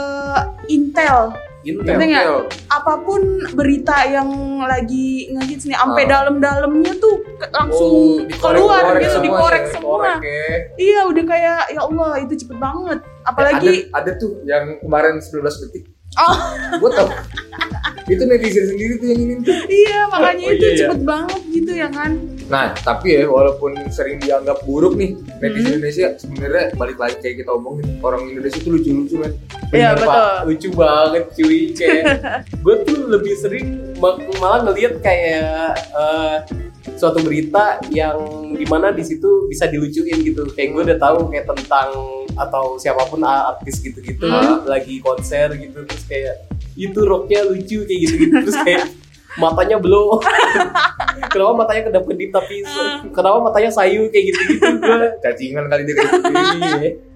intel. 0.67 1.37
Intel. 1.65 1.97
Nggak? 1.97 2.07
Intel. 2.07 2.35
Apa 2.69 2.93
pun 3.01 3.21
berita 3.53 3.97
yang 4.05 4.29
lagi 4.61 5.29
ngehits 5.31 5.65
nih, 5.65 5.75
sampai 5.75 6.05
Ah. 6.05 6.09
dalam-dalamnya 6.15 6.93
tuh 6.97 7.15
langsung 7.51 7.91
Oh, 7.91 8.21
dikorek- 8.23 8.61
keluar 8.61 8.81
dikorek 8.83 9.01
gitu, 9.01 9.11
semua 9.11 9.25
dikorek 9.27 9.63
ya, 9.63 9.73
semua. 9.73 9.93
Korek 9.95 10.19
ya. 10.23 10.47
Iya, 10.77 11.01
udah 11.07 11.25
kayak 11.27 11.61
ya 11.71 11.81
Allah 11.83 12.11
itu 12.21 12.35
cepet 12.37 12.57
banget. 12.59 12.99
Apalagi 13.23 13.69
ada, 13.89 14.05
ada 14.05 14.11
tuh 14.15 14.45
yang 14.45 14.77
kemarin 14.79 15.17
19 15.19 15.41
detik 15.63 15.85
oh 16.15 16.37
gue 16.79 16.91
tau 16.93 17.09
itu 18.07 18.23
netizen 18.23 18.65
sendiri 18.67 18.95
tuh 18.97 19.07
yang 19.07 19.21
ini 19.23 19.35
tuh 19.39 19.57
iya 19.67 20.01
makanya 20.07 20.45
Oh, 20.45 20.53
itu 20.53 20.61
iya, 20.63 20.71
iya. 20.71 20.81
cepet 20.85 21.01
banget 21.03 21.41
gitu 21.49 21.71
ya 21.73 21.89
kan. 21.89 22.11
nah 22.45 22.67
tapi 22.77 23.07
ya 23.11 23.25
walaupun 23.27 23.73
sering 23.89 24.19
dianggap 24.19 24.61
buruk 24.63 24.95
nih 24.95 25.13
netizen 25.39 25.65
Hmm. 25.65 25.73
Indonesia 25.75 26.07
sebenarnya 26.15 26.65
balik 26.75 26.99
lagi 26.99 27.17
kayak 27.19 27.37
kita 27.39 27.51
omongin 27.51 27.87
orang 27.99 28.23
Indonesia 28.27 28.59
tuh 28.59 28.73
lucu-lucu 28.73 29.17
kan 29.19 29.33
Iya, 29.71 29.91
betul. 29.93 30.07
Pak. 30.07 30.39
Lucu 30.45 30.69
banget 30.73 31.25
cuy 31.33 31.59
kayak 31.73 32.05
gue 32.63 32.75
tuh 32.83 32.99
lebih 33.09 33.35
sering 33.35 33.67
ma- 33.97 34.15
malah 34.37 34.61
ngeliat 34.63 35.01
kayak 35.01 35.75
eh, 35.75 36.37
suatu 36.95 37.19
berita 37.19 37.65
yang 37.91 38.21
di 38.53 38.63
mana 38.65 38.91
di 38.91 39.03
situ 39.03 39.49
bisa 39.49 39.67
dilucuin 39.67 40.21
gitu. 40.21 40.47
Kayak 40.49 40.69
gue 40.71 40.83
udah 40.85 40.99
tahu 41.01 41.19
kayak 41.27 41.49
tentang 41.49 41.91
atau 42.35 42.77
siapa 42.77 43.03
pun 43.05 43.19
artis 43.21 43.81
gitu-gitu 43.81 44.27
Hmm. 44.27 44.63
lagi 44.65 44.99
konser 44.99 45.55
gitu 45.55 45.83
terus 45.83 46.05
kayak 46.05 46.35
itu 46.77 47.01
roknya 47.01 47.41
lucu 47.45 47.83
kayak 47.83 48.01
gitu-gitu 48.03 48.35
terus 48.41 48.59
kayak 48.61 48.85
matanya 49.35 49.77
blow 49.77 50.23
kenapa 51.33 51.53
matanya 51.57 51.83
kedap-kedip 51.85 52.31
tapi 52.31 52.63
kenapa 53.11 53.39
matanya 53.41 53.71
sayu 53.71 54.07
kayak 54.09 54.25
gitu-gitu 54.31 54.67
gue 54.79 54.97
cacingan 55.21 55.67
kali 55.67 55.83
dia 55.85 55.95
gitu 55.95 56.07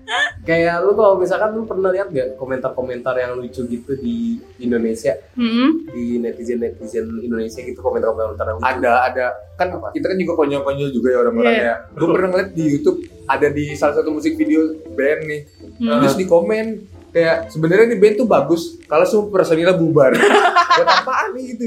Iya. 0.08 0.16
Kayak 0.42 0.88
lu 0.88 0.96
kalau 0.96 1.20
misalkan 1.20 1.52
lu 1.52 1.68
pernah 1.68 1.92
lihat 1.92 2.08
gak 2.08 2.40
komentar-komentar 2.40 3.12
yang 3.14 3.36
lucu 3.36 3.60
gitu 3.62 3.92
di 3.94 4.40
Indonesia 4.56 5.12
Hmm. 5.36 5.84
di 5.84 6.16
netizen 6.16 6.56
netizen 6.58 7.04
Indonesia 7.14 7.60
gitu 7.60 7.76
komentar-komentar 7.76 8.40
yang 8.46 8.56
lucu. 8.56 8.64
ada 8.64 9.04
ada 9.04 9.26
kan 9.54 9.68
Apa? 9.68 9.92
kita 9.92 10.08
kan 10.08 10.16
juga 10.16 10.32
konyol-konyol 10.34 10.88
juga 10.88 11.08
ya 11.12 11.18
orang-orang 11.20 11.52
Iya. 11.52 11.60
ya 11.62 11.74
gue 11.92 12.08
pernah 12.08 12.28
ngeliat 12.30 12.50
di 12.50 12.64
YouTube 12.66 12.98
ada 13.28 13.48
di 13.52 13.64
salah 13.76 13.94
satu 13.94 14.08
musik 14.08 14.32
video 14.34 14.60
band 14.88 15.20
nih 15.22 15.40
Hmm. 15.76 16.00
terus 16.00 16.16
di 16.16 16.24
komen 16.24 16.66
kayak 17.10 17.48
sebenarnya 17.48 17.86
nih 17.88 17.98
band 17.98 18.14
tuh 18.16 18.26
bagus 18.26 18.62
kalau 18.84 19.02
semua 19.02 19.32
personilnya 19.32 19.72
bubar 19.72 20.12
buat 20.76 20.88
apaan 20.94 21.32
nih 21.32 21.44
gitu 21.52 21.66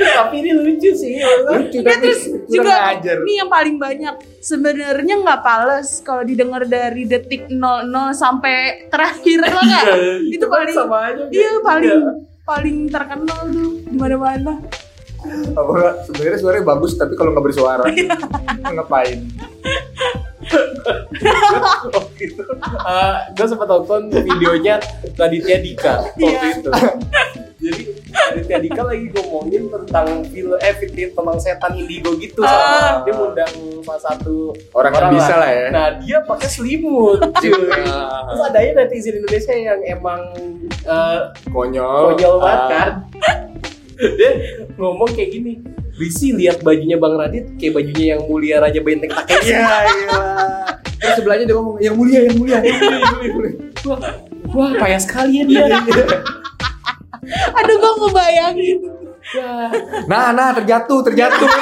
Tapi 0.00 0.34
ini 0.38 0.50
lucu 0.54 0.90
sih. 0.90 1.20
lucu 1.44 1.76
Ya, 1.76 1.92
tapi 1.92 2.08
terus 2.08 2.22
juga 2.46 2.72
ajar 2.90 3.20
ini 3.20 3.36
yang 3.36 3.48
paling 3.48 3.76
banyak 3.76 4.14
sebenarnya 4.40 5.14
nggak 5.18 5.40
pales 5.40 6.00
kalau 6.00 6.22
didengar 6.22 6.64
dari 6.64 7.04
detik 7.04 7.44
00 7.46 7.60
sampai 8.10 8.88
terakhir 8.88 9.38
lah 9.42 9.60
nggak? 9.60 9.84
itu 10.26 10.40
kan 10.42 10.56
paling 10.58 10.72
sama 10.74 10.98
aja. 11.06 11.22
iya 11.28 11.40
Iya. 11.42 11.52
paling 11.60 12.00
paling 12.42 12.76
terkenal 12.88 13.40
tuh 13.46 13.70
di 13.84 13.94
mana-mana. 13.94 14.54
apa 15.52 15.68
enggak 15.70 15.94
sebenarnya 16.02 16.38
suaranya 16.38 16.64
bagus 16.66 16.92
tapi 16.96 17.12
kalau 17.12 17.30
nggak 17.30 17.44
bersuara 17.44 17.84
ngapain 18.64 19.18
waktu 21.86 22.22
itu 22.26 22.42
gue 23.30 23.46
sempat 23.46 23.68
nonton 23.68 24.00
videonya 24.10 24.80
Raditya 25.14 25.58
Dika 25.58 25.92
waktu 26.00 26.24
Iya. 26.26 26.40
itu 26.54 26.70
jadi 27.60 27.82
Raditya 28.10 28.58
Dika 28.58 28.82
lagi 28.82 29.06
ngomongin 29.12 29.68
tentang 29.68 30.06
film 30.26 30.56
eh 30.56 30.74
film 30.74 30.92
tentang 31.12 31.36
setan 31.36 31.72
indigo 31.74 32.16
gitu 32.16 32.40
sama 32.40 33.04
dia 33.04 33.12
ngundang 33.12 33.52
salah 33.80 34.02
satu 34.06 34.56
Orang 34.70 34.92
yang 34.92 35.10
bisa 35.10 35.34
lah 35.34 35.50
ya. 35.50 35.66
Nah 35.68 35.86
dia 35.98 36.18
pakai 36.20 36.46
selimut, 36.46 37.20
cuy. 37.42 37.50
Terus 37.50 38.42
ada 38.42 38.58
ya 38.58 38.70
netizen 38.72 39.18
Indonesia 39.18 39.52
yang 39.52 39.80
emang 39.84 40.20
eh, 40.84 41.18
Konyol. 41.48 42.14
konyol 42.14 42.34
banget 42.38 42.60
Ah. 42.60 42.68
kan. 42.70 42.90
dia 44.10 44.30
ngomong 44.74 45.10
kayak 45.10 45.30
gini. 45.30 45.52
Risi 45.92 46.32
lihat 46.32 46.60
bajunya 46.60 46.96
Bang 46.96 47.12
Radit 47.14 47.56
kayak 47.56 47.72
bajunya 47.74 48.16
yang 48.16 48.24
mulia 48.24 48.56
Raja 48.58 48.80
Benteng 48.80 49.12
Takeshi. 49.12 49.52
Iya, 49.52 49.60
iya. 49.84 50.20
Terus 51.00 51.16
sebelahnya 51.16 51.48
dia 51.48 51.56
ngomong, 51.56 51.80
yang 51.80 51.96
mulia, 51.96 52.28
yang 52.28 52.36
mulia, 52.36 52.60
yang 52.60 52.76
mulia, 52.76 52.92
yang 52.92 53.00
mulia, 53.00 53.24
yang 53.24 53.40
mulia. 53.40 53.56
Wah, 53.88 53.96
wah 54.52 54.76
payah 54.76 55.00
sekali 55.00 55.40
ya 55.40 55.48
dia. 55.48 55.64
Aduh 57.58 57.74
gue 57.80 57.92
ngebayangin. 58.04 58.78
Nah, 60.08 60.32
nah, 60.32 60.56
terjatuh, 60.56 61.04
terjatuh. 61.06 61.48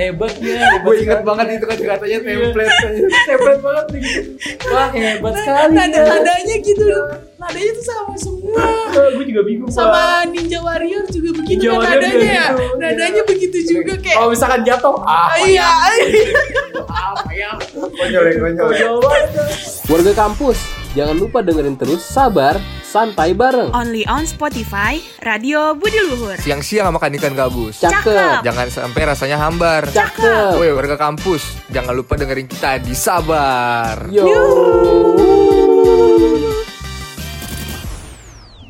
hebat 0.00 0.32
ya. 0.40 0.60
Gue 0.84 0.94
inget 1.04 1.20
banget 1.20 1.60
itu 1.60 1.66
kata-katanya 1.68 2.18
template. 2.24 2.74
Hebat 3.30 3.58
banget 3.60 3.86
nih. 3.92 4.02
Wah, 4.72 4.88
hebat 4.90 5.34
sekali. 5.36 5.72
Nada 5.76 5.98
ya. 6.00 6.02
nadanya 6.08 6.56
gitu 6.64 6.82
loh. 6.88 7.04
Nadanya 7.36 7.70
tuh 7.76 7.84
sama 7.84 8.14
semua. 8.16 8.64
gue 9.16 9.24
juga 9.28 9.42
bingung. 9.44 9.68
Sama 9.68 10.24
Ninja 10.32 10.58
Warrior 10.64 11.04
juga 11.12 11.30
begitu 11.36 11.68
Ninja 11.68 11.76
kan 11.76 11.96
nadanya 12.00 12.30
ya. 12.32 12.46
Nadanya 12.80 13.22
begitu 13.28 13.58
juga 13.68 13.92
kayak 14.00 14.16
Kalau 14.16 14.28
misalkan 14.32 14.60
jatuh, 14.64 14.96
ah, 15.04 15.36
Iya. 15.44 15.68
apa 16.88 17.30
ya? 17.36 17.50
Konyol 17.76 18.24
ya, 18.24 18.32
konyol 18.40 18.68
ya. 18.74 18.88
Warga 19.90 20.12
kampus, 20.14 20.58
jangan 20.96 21.16
lupa 21.18 21.44
dengerin 21.44 21.76
terus 21.76 22.02
Sabar 22.04 22.56
Santai 22.90 23.38
bareng. 23.38 23.70
Only 23.70 24.02
on 24.10 24.26
Spotify, 24.26 24.98
Radio 25.22 25.78
Budi 25.78 25.94
Luhur. 26.02 26.34
Siang-siang 26.34 26.90
makan 26.90 27.14
ikan 27.22 27.38
gabus. 27.38 27.78
Cakep, 27.78 28.42
Jangan 28.42 28.66
sampai 28.66 29.02
rasanya 29.06 29.38
hambar. 29.38 29.86
cakep. 29.86 30.58
Woi 30.58 30.74
warga 30.74 30.98
kampus, 30.98 31.54
jangan 31.70 31.94
lupa 31.94 32.18
dengerin 32.18 32.50
kita 32.50 32.82
di 32.82 32.90
Sabar. 32.90 34.10
Yo. 34.10 34.26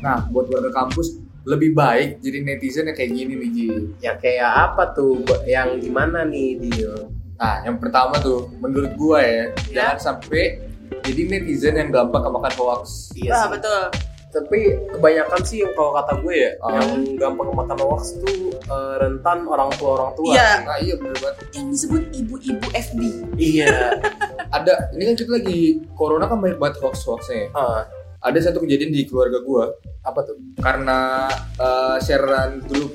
Nah, 0.05 0.21
buat 0.29 0.53
warga 0.53 0.69
kampus 0.69 1.17
lebih 1.41 1.73
baik 1.73 2.21
jadi 2.21 2.45
netizen 2.45 2.85
yang 2.85 2.93
kayak 2.93 3.17
gini 3.17 3.33
nih 3.33 3.49
Ji. 3.49 3.67
Ya 4.05 4.13
kayak 4.21 4.69
apa 4.69 4.93
tuh? 4.93 5.25
Yang 5.49 5.89
gimana 5.89 6.29
nih 6.29 6.61
Dio? 6.61 7.09
Nah, 7.41 7.65
yang 7.65 7.81
pertama 7.81 8.21
tuh 8.21 8.53
menurut 8.61 8.93
gua 8.93 9.25
ya, 9.25 9.49
jangan 9.73 9.97
sampai 9.97 10.61
jadi 11.01 11.21
netizen 11.25 11.73
yang 11.73 11.89
gampang 11.89 12.21
kemakan 12.21 12.53
hoax. 12.61 13.09
Iya 13.17 13.49
betul. 13.49 14.10
Tapi 14.31 14.59
kebanyakan 14.89 15.41
sih 15.43 15.59
yang 15.59 15.75
kalau 15.75 15.91
kata 15.93 16.13
gue 16.17 16.31
ya, 16.33 16.51
Oh. 16.57 16.71
yang 16.71 16.89
gampang 17.15 17.51
makan 17.51 17.77
hoax 17.77 18.15
tuh 18.17 18.47
eh, 18.55 18.93
rentan 18.97 19.43
orang 19.43 19.67
tua 19.75 19.89
orang 19.93 20.11
tua. 20.15 20.31
Iya. 20.31 20.49
Nah, 20.63 20.77
iya 20.79 20.93
bener 20.95 21.17
banget. 21.19 21.35
Yang 21.51 21.65
disebut 21.69 22.03
ibu-ibu 22.15 22.67
FB. 22.71 22.99
Iya. 23.35 23.99
Ada, 24.55 24.91
ini 24.93 25.03
kan 25.05 25.15
kita 25.15 25.31
lagi 25.33 25.59
corona 25.91 26.25
kan 26.25 26.39
banyak 26.39 26.55
banget 26.55 26.79
hoax-hoaxnya. 26.79 27.35
ya. 27.37 27.47
Ah, 27.53 27.81
Ada 28.21 28.47
satu 28.47 28.61
kejadian 28.61 28.89
di 28.89 29.03
keluarga 29.03 29.41
gua 29.41 29.73
apa 30.01 30.21
tuh? 30.23 30.37
karena 30.57 31.25
eh, 31.57 31.97
sharean 31.99 32.61
dulu 32.63 32.87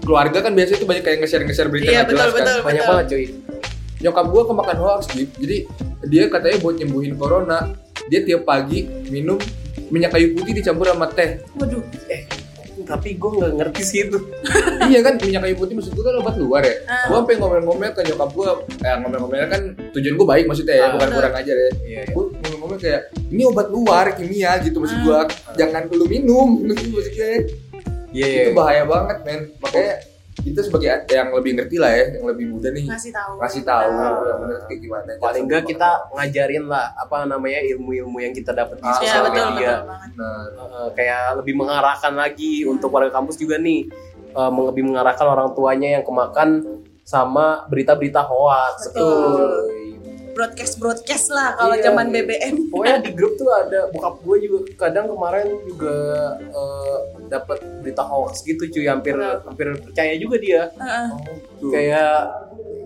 keluarga 0.00 0.38
kan 0.40 0.54
biasanya 0.54 0.78
tuh 0.78 0.88
banyak 0.88 1.02
kayak 1.02 1.18
nge-share 1.20 1.42
nge-share 1.42 1.68
berita 1.68 1.86
Iya, 1.86 2.00
nggak 2.00 2.10
jelas 2.10 2.26
betul, 2.26 2.38
kan. 2.38 2.46
betul. 2.46 2.64
Banyak 2.64 2.82
banget 2.86 3.06
cuy. 3.06 3.24
Nyokap 3.98 4.26
gua 4.28 4.42
kemakan 4.46 4.76
hoax 4.78 5.00
gitu. 5.10 5.32
Jadi 5.38 5.56
dia 6.06 6.24
katanya 6.28 6.56
buat 6.58 6.74
nyembuhin 6.76 7.14
corona, 7.14 7.58
dia 8.06 8.20
tiap 8.22 8.42
pagi 8.42 8.86
minum 9.08 9.36
minyak 9.88 10.10
kayu 10.14 10.32
putih 10.36 10.52
dicampur 10.56 10.86
sama 10.88 11.06
teh. 11.12 11.40
Waduh. 11.56 11.82
Tapi 12.78 13.18
gue 13.18 13.30
nggak 13.36 13.52
ngerti 13.58 13.82
sih 13.82 13.98
itu. 14.06 14.18
iya 14.90 15.02
kan 15.02 15.18
minyak 15.18 15.42
kayu 15.44 15.54
putih 15.58 15.74
maksud 15.76 15.92
gua 15.98 16.04
kan 16.08 16.14
obat 16.22 16.34
luar 16.38 16.62
ya. 16.62 16.74
Ah. 16.86 17.10
Gua 17.10 17.16
sampai 17.26 17.34
ngomel-ngomel 17.36 17.90
ke 17.90 18.00
nyokap 18.06 18.30
gua, 18.32 18.50
eh 18.80 18.96
ngomel-ngomel 19.02 19.38
kan 19.50 19.62
tujuan 19.92 20.14
gua 20.14 20.26
baik 20.32 20.44
maksudnya 20.46 20.74
ya, 20.78 20.86
Ah. 20.86 20.90
bukan 20.94 21.08
kurang 21.10 21.34
ajar 21.34 21.56
ya. 21.58 21.70
Iya. 21.82 22.02
Gua 22.14 22.24
ngomel-ngomel 22.30 22.78
kayak 22.78 23.02
ini 23.34 23.42
obat 23.44 23.66
luar 23.74 24.06
kimia 24.14 24.52
gitu 24.62 24.78
maksud 24.78 24.98
gua, 25.02 25.26
jangan 25.58 25.90
lu 25.90 26.06
minum 26.06 26.48
maksudnya. 26.64 27.50
Iya. 28.14 28.26
Itu 28.46 28.50
bahaya 28.56 28.86
banget 28.86 29.16
men. 29.26 29.40
Makanya 29.58 29.94
kita 30.38 30.60
sebagai 30.60 30.86
yang 31.08 31.28
lebih 31.30 31.52
ngerti 31.54 31.76
lah 31.76 31.90
ya, 31.90 32.04
yang 32.14 32.26
lebih 32.26 32.46
muda 32.48 32.68
nih 32.70 32.86
Ngasih 32.86 33.10
tahu. 33.10 33.32
ngasih 33.38 33.62
tahu 33.62 33.90
Ah. 33.90 34.36
benar 34.38 34.58
kayak 34.64 34.80
gimana. 34.80 35.10
Paling 35.18 35.42
enggak 35.44 35.62
kita 35.66 35.88
ngajarin 36.10 36.64
lah 36.64 36.86
apa 36.94 37.16
namanya 37.24 37.60
ilmu-ilmu 37.66 38.18
yang 38.18 38.32
kita 38.32 38.50
dapat 38.52 38.76
di 38.76 38.82
Ah, 38.82 38.90
Iya, 38.90 38.98
sosial 38.98 39.22
betul, 39.24 39.44
media. 39.48 39.68
betul. 39.76 40.14
Nah, 40.14 40.42
Eh, 40.78 40.88
kayak 40.94 41.22
lebih 41.36 41.54
mengarahkan 41.56 42.12
lagi 42.14 42.52
untuk 42.64 42.88
warga 42.88 43.10
kampus 43.10 43.36
juga 43.36 43.56
nih 43.56 43.90
eh, 44.28 44.50
meng- 44.50 44.68
lebih 44.68 44.84
mengarahkan 44.84 45.26
orang 45.26 45.50
tuanya 45.52 45.88
yang 45.90 46.04
kemakan 46.04 46.62
sama 47.02 47.64
berita-berita 47.66 48.20
hoax. 48.20 48.88
Betul. 48.88 49.08
Cuy. 49.64 49.97
Broadcast 50.38 50.78
broadcast 50.78 51.26
lah 51.28 51.58
kalau 51.58 51.74
Iya. 51.74 51.90
zaman 51.90 52.14
BBM. 52.14 52.70
Pokoknya 52.70 53.02
di 53.02 53.10
grup 53.10 53.34
tuh 53.34 53.50
ada 53.50 53.90
bokap 53.90 54.22
gue 54.22 54.36
juga 54.40 54.58
kadang 54.78 55.10
kemarin 55.10 55.50
juga 55.66 55.94
eh, 56.38 56.96
dapat 57.26 57.58
berita 57.82 58.00
hoax 58.00 58.46
gitu 58.46 58.62
cuy 58.68 58.86
hampir 58.86 59.18
hampir 59.18 59.74
percaya 59.76 60.14
juga 60.14 60.38
dia. 60.38 60.62
Heeh. 60.72 61.08
tuh. 61.58 61.70
Kayak 61.74 62.14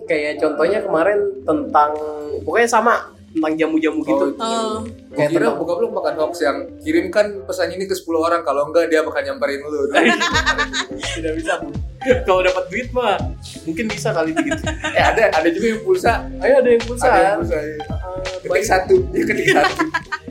kayak 0.02 0.32
contohnya 0.40 0.80
kemarin 0.80 1.18
tentang 1.42 1.92
pokoknya 2.40 2.68
sama 2.71 3.12
tentang 3.33 3.53
jamu-jamu 3.57 4.01
gitu. 4.05 4.27
Oh. 4.37 4.85
Gua 4.85 5.17
Kayak 5.17 5.31
kira 5.33 5.47
bokap 5.57 5.77
lu 5.81 5.89
makan 5.93 6.15
hoax 6.21 6.35
yang 6.45 6.57
kirimkan 6.81 7.27
pesan 7.45 7.73
ini 7.73 7.85
ke 7.85 7.97
10 7.97 8.05
orang 8.17 8.41
kalau 8.45 8.69
enggak 8.69 8.93
dia 8.93 9.01
bakal 9.01 9.25
nyamperin 9.25 9.61
lu. 9.65 9.89
Tidak 11.17 11.33
bisa. 11.37 11.53
Bu. 11.61 11.73
Kalau 12.03 12.43
dapat 12.43 12.65
duit 12.67 12.89
mah 12.91 13.15
mungkin 13.62 13.87
bisa 13.87 14.11
kali 14.11 14.35
gitu. 14.35 14.62
eh 14.99 15.05
ada 15.05 15.31
ada 15.33 15.49
juga 15.49 15.67
yang 15.73 15.83
pulsa. 15.83 16.12
Ayo 16.43 16.55
ada 16.61 16.71
yang 16.71 16.83
pulsa. 16.83 17.07
Ada 17.09 17.21
yang 17.23 17.39
pulsa. 17.41 17.57
ya. 17.57 17.73
Eh, 17.73 17.79
Ketik 18.43 18.51
baik. 18.51 18.65
satu, 18.67 18.95
dia 19.11 19.23
ketik 19.27 19.47
satu. 19.51 19.75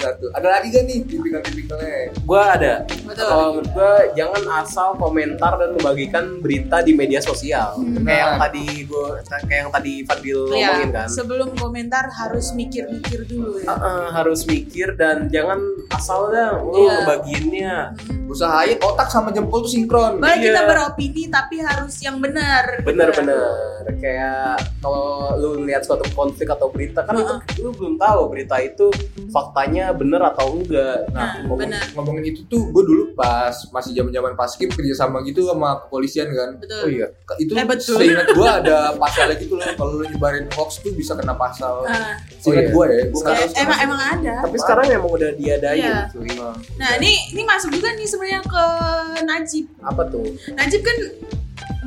Satu. 0.00 0.26
Ada 0.32 0.48
lagi 0.48 0.66
gak 0.70 0.84
nih 0.86 0.98
tipikal-tipikalnya? 1.04 2.14
Gua 2.22 2.42
ada. 2.54 2.74
Betul. 2.86 3.26
Kalau 3.26 3.46
menurut 3.52 3.70
gua 3.70 3.92
jangan 4.14 4.42
asal 4.62 4.88
komentar 4.96 5.52
dan 5.56 5.70
membagikan 5.74 6.24
berita 6.38 6.80
di 6.80 6.92
media 6.92 7.18
sosial. 7.18 7.74
Kayak 8.00 8.18
yang 8.18 8.34
tadi 8.38 8.64
gua 8.86 9.06
kayak 9.42 9.60
yang 9.60 9.70
tadi 9.70 9.92
Fadil 10.02 10.40
ngomongin 10.46 10.88
Iya, 10.88 10.96
kan. 10.96 11.08
sebelum 11.10 11.48
komentar 11.54 12.04
harus 12.08 12.52
mikir-mikir 12.52 13.26
dulu 13.26 13.60
ya. 13.60 13.66
Heeh, 13.68 14.04
harus 14.10 14.40
mikir 14.44 14.94
dan 14.94 15.28
jangan 15.28 15.58
asal 15.90 16.30
dah 16.30 16.56
lu 16.56 16.86
Iya. 16.86 16.92
ngebagiinnya. 16.96 17.74
Usahain 18.30 18.78
otak 18.78 19.10
sama 19.10 19.34
jempol 19.34 19.60
tuh 19.60 19.70
sinkron. 19.70 20.22
Baik 20.22 20.46
kita 20.46 20.62
Iya. 20.62 20.68
beropini 20.68 21.22
tapi 21.26 21.58
harus 21.58 21.98
yang 22.00 22.22
benar. 22.22 22.80
Bener-bener 22.80 23.42
kayak 24.00 24.54
kalau 24.78 25.34
lu 25.36 25.66
lihat 25.66 25.82
suatu 25.82 26.06
konflik 26.14 26.46
atau 26.46 26.70
berita 26.70 27.02
kan 27.02 27.12
itu 27.12 27.34
lu 27.60 27.74
belum 27.74 27.98
tahu 27.98 28.30
berita 28.30 28.56
itu 28.56 28.86
faktanya 29.42 29.84
bener 29.90 30.20
atau 30.20 30.52
enggak. 30.52 31.08
Nah, 31.08 31.40
ngomong- 31.40 31.58
benar. 31.58 31.84
ngomongin 31.90 32.24
itu 32.26 32.44
tuh 32.44 32.68
gue 32.68 32.82
dulu 32.82 33.02
pas 33.12 33.50
masih 33.70 33.92
zaman 33.92 34.10
zaman 34.10 34.32
pas 34.34 34.46
skip 34.46 34.68
kerja 34.68 34.92
sama 34.94 35.22
gitu 35.22 35.40
sama 35.42 35.80
kepolisian 35.80 36.28
kan 36.28 36.50
Betul. 36.56 36.78
Oh 36.78 36.88
iya. 36.90 37.06
itu 37.36 37.52
Eh, 37.52 37.64
betul. 37.64 37.96
seingat 37.96 38.28
gue 38.28 38.44
ada 38.46 38.92
pasalnya 38.94 39.36
gitu 39.36 39.54
loh 39.54 39.64
kalau 39.72 39.92
lu 39.94 40.04
nyebarin 40.04 40.44
hoax 40.50 40.78
tuh 40.78 40.92
bisa 40.92 41.14
kena 41.14 41.32
pasal 41.32 41.82
Nah, 41.82 42.20
seingat 42.36 42.68
iya. 42.68 42.72
gue 42.72 42.84
ya 42.86 43.02
gue 43.06 43.22
tahu 43.22 43.34
eh, 43.34 43.48
emang 43.56 43.78
emang 43.80 44.00
ada. 44.02 44.34
Tapi 44.42 44.56
sekarang 44.58 44.84
emang 44.90 45.10
udah 45.10 45.30
diadain 45.32 45.80
Iya. 45.80 45.96
cuy. 46.10 46.28
Nah, 46.76 46.90
ini 46.98 47.10
ini 47.30 47.42
masuk 47.42 47.70
juga 47.70 47.88
nih 47.90 48.04
sebenarnya 48.04 48.40
ke 48.42 48.64
Najib. 49.22 49.64
Apa 49.80 50.02
tuh? 50.04 50.26
Najib 50.52 50.80
kan 50.80 50.96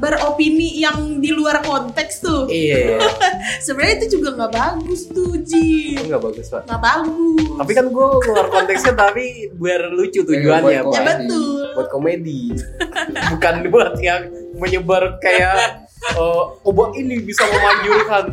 beropini 0.03 0.83
yang 0.83 1.23
di 1.23 1.31
luar 1.31 1.63
konteks 1.63 2.19
tuh. 2.19 2.43
Iya. 2.51 2.99
Sebenarnya 3.65 4.03
itu 4.03 4.19
juga 4.19 4.35
nggak 4.35 4.51
bagus 4.51 5.07
tuh, 5.07 5.39
Ji. 5.39 5.95
Nggak 5.95 6.19
bagus 6.19 6.51
pak. 6.51 6.67
Nggak 6.67 6.81
bagus. 6.83 7.47
Tapi 7.63 7.71
kan 7.71 7.85
gue 7.87 8.07
keluar 8.19 8.45
konteksnya 8.51 8.93
tapi 8.99 9.47
biar 9.55 9.95
lucu 9.95 10.27
tujuannya 10.27 10.59
buat 10.59 10.75
ya 10.75 10.81
komedi. 10.83 11.07
betul. 11.07 11.63
Buat 11.71 11.87
komedi. 11.87 12.41
Bukan 13.31 13.55
buat 13.71 13.93
yang 14.03 14.21
menyebar 14.59 15.23
kayak 15.23 15.87
eh, 16.19 16.43
obat 16.67 16.91
ini 16.99 17.23
bisa 17.23 17.47
memanjurkan. 17.47 18.25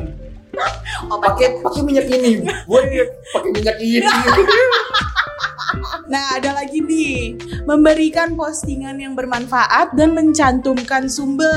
Pakai 1.09 1.63
pakai 1.63 1.81
minyak 1.87 2.11
ini 2.11 2.43
gue 2.45 2.81
pakai 3.33 3.51
minyak 3.55 3.79
ini 3.81 4.05
Nah, 6.11 6.35
ada 6.35 6.51
lagi 6.53 6.83
nih, 6.83 7.39
memberikan 7.63 8.35
postingan 8.35 8.99
yang 8.99 9.15
bermanfaat 9.15 9.95
dan 9.95 10.11
mencantumkan 10.11 11.07
sumber. 11.07 11.55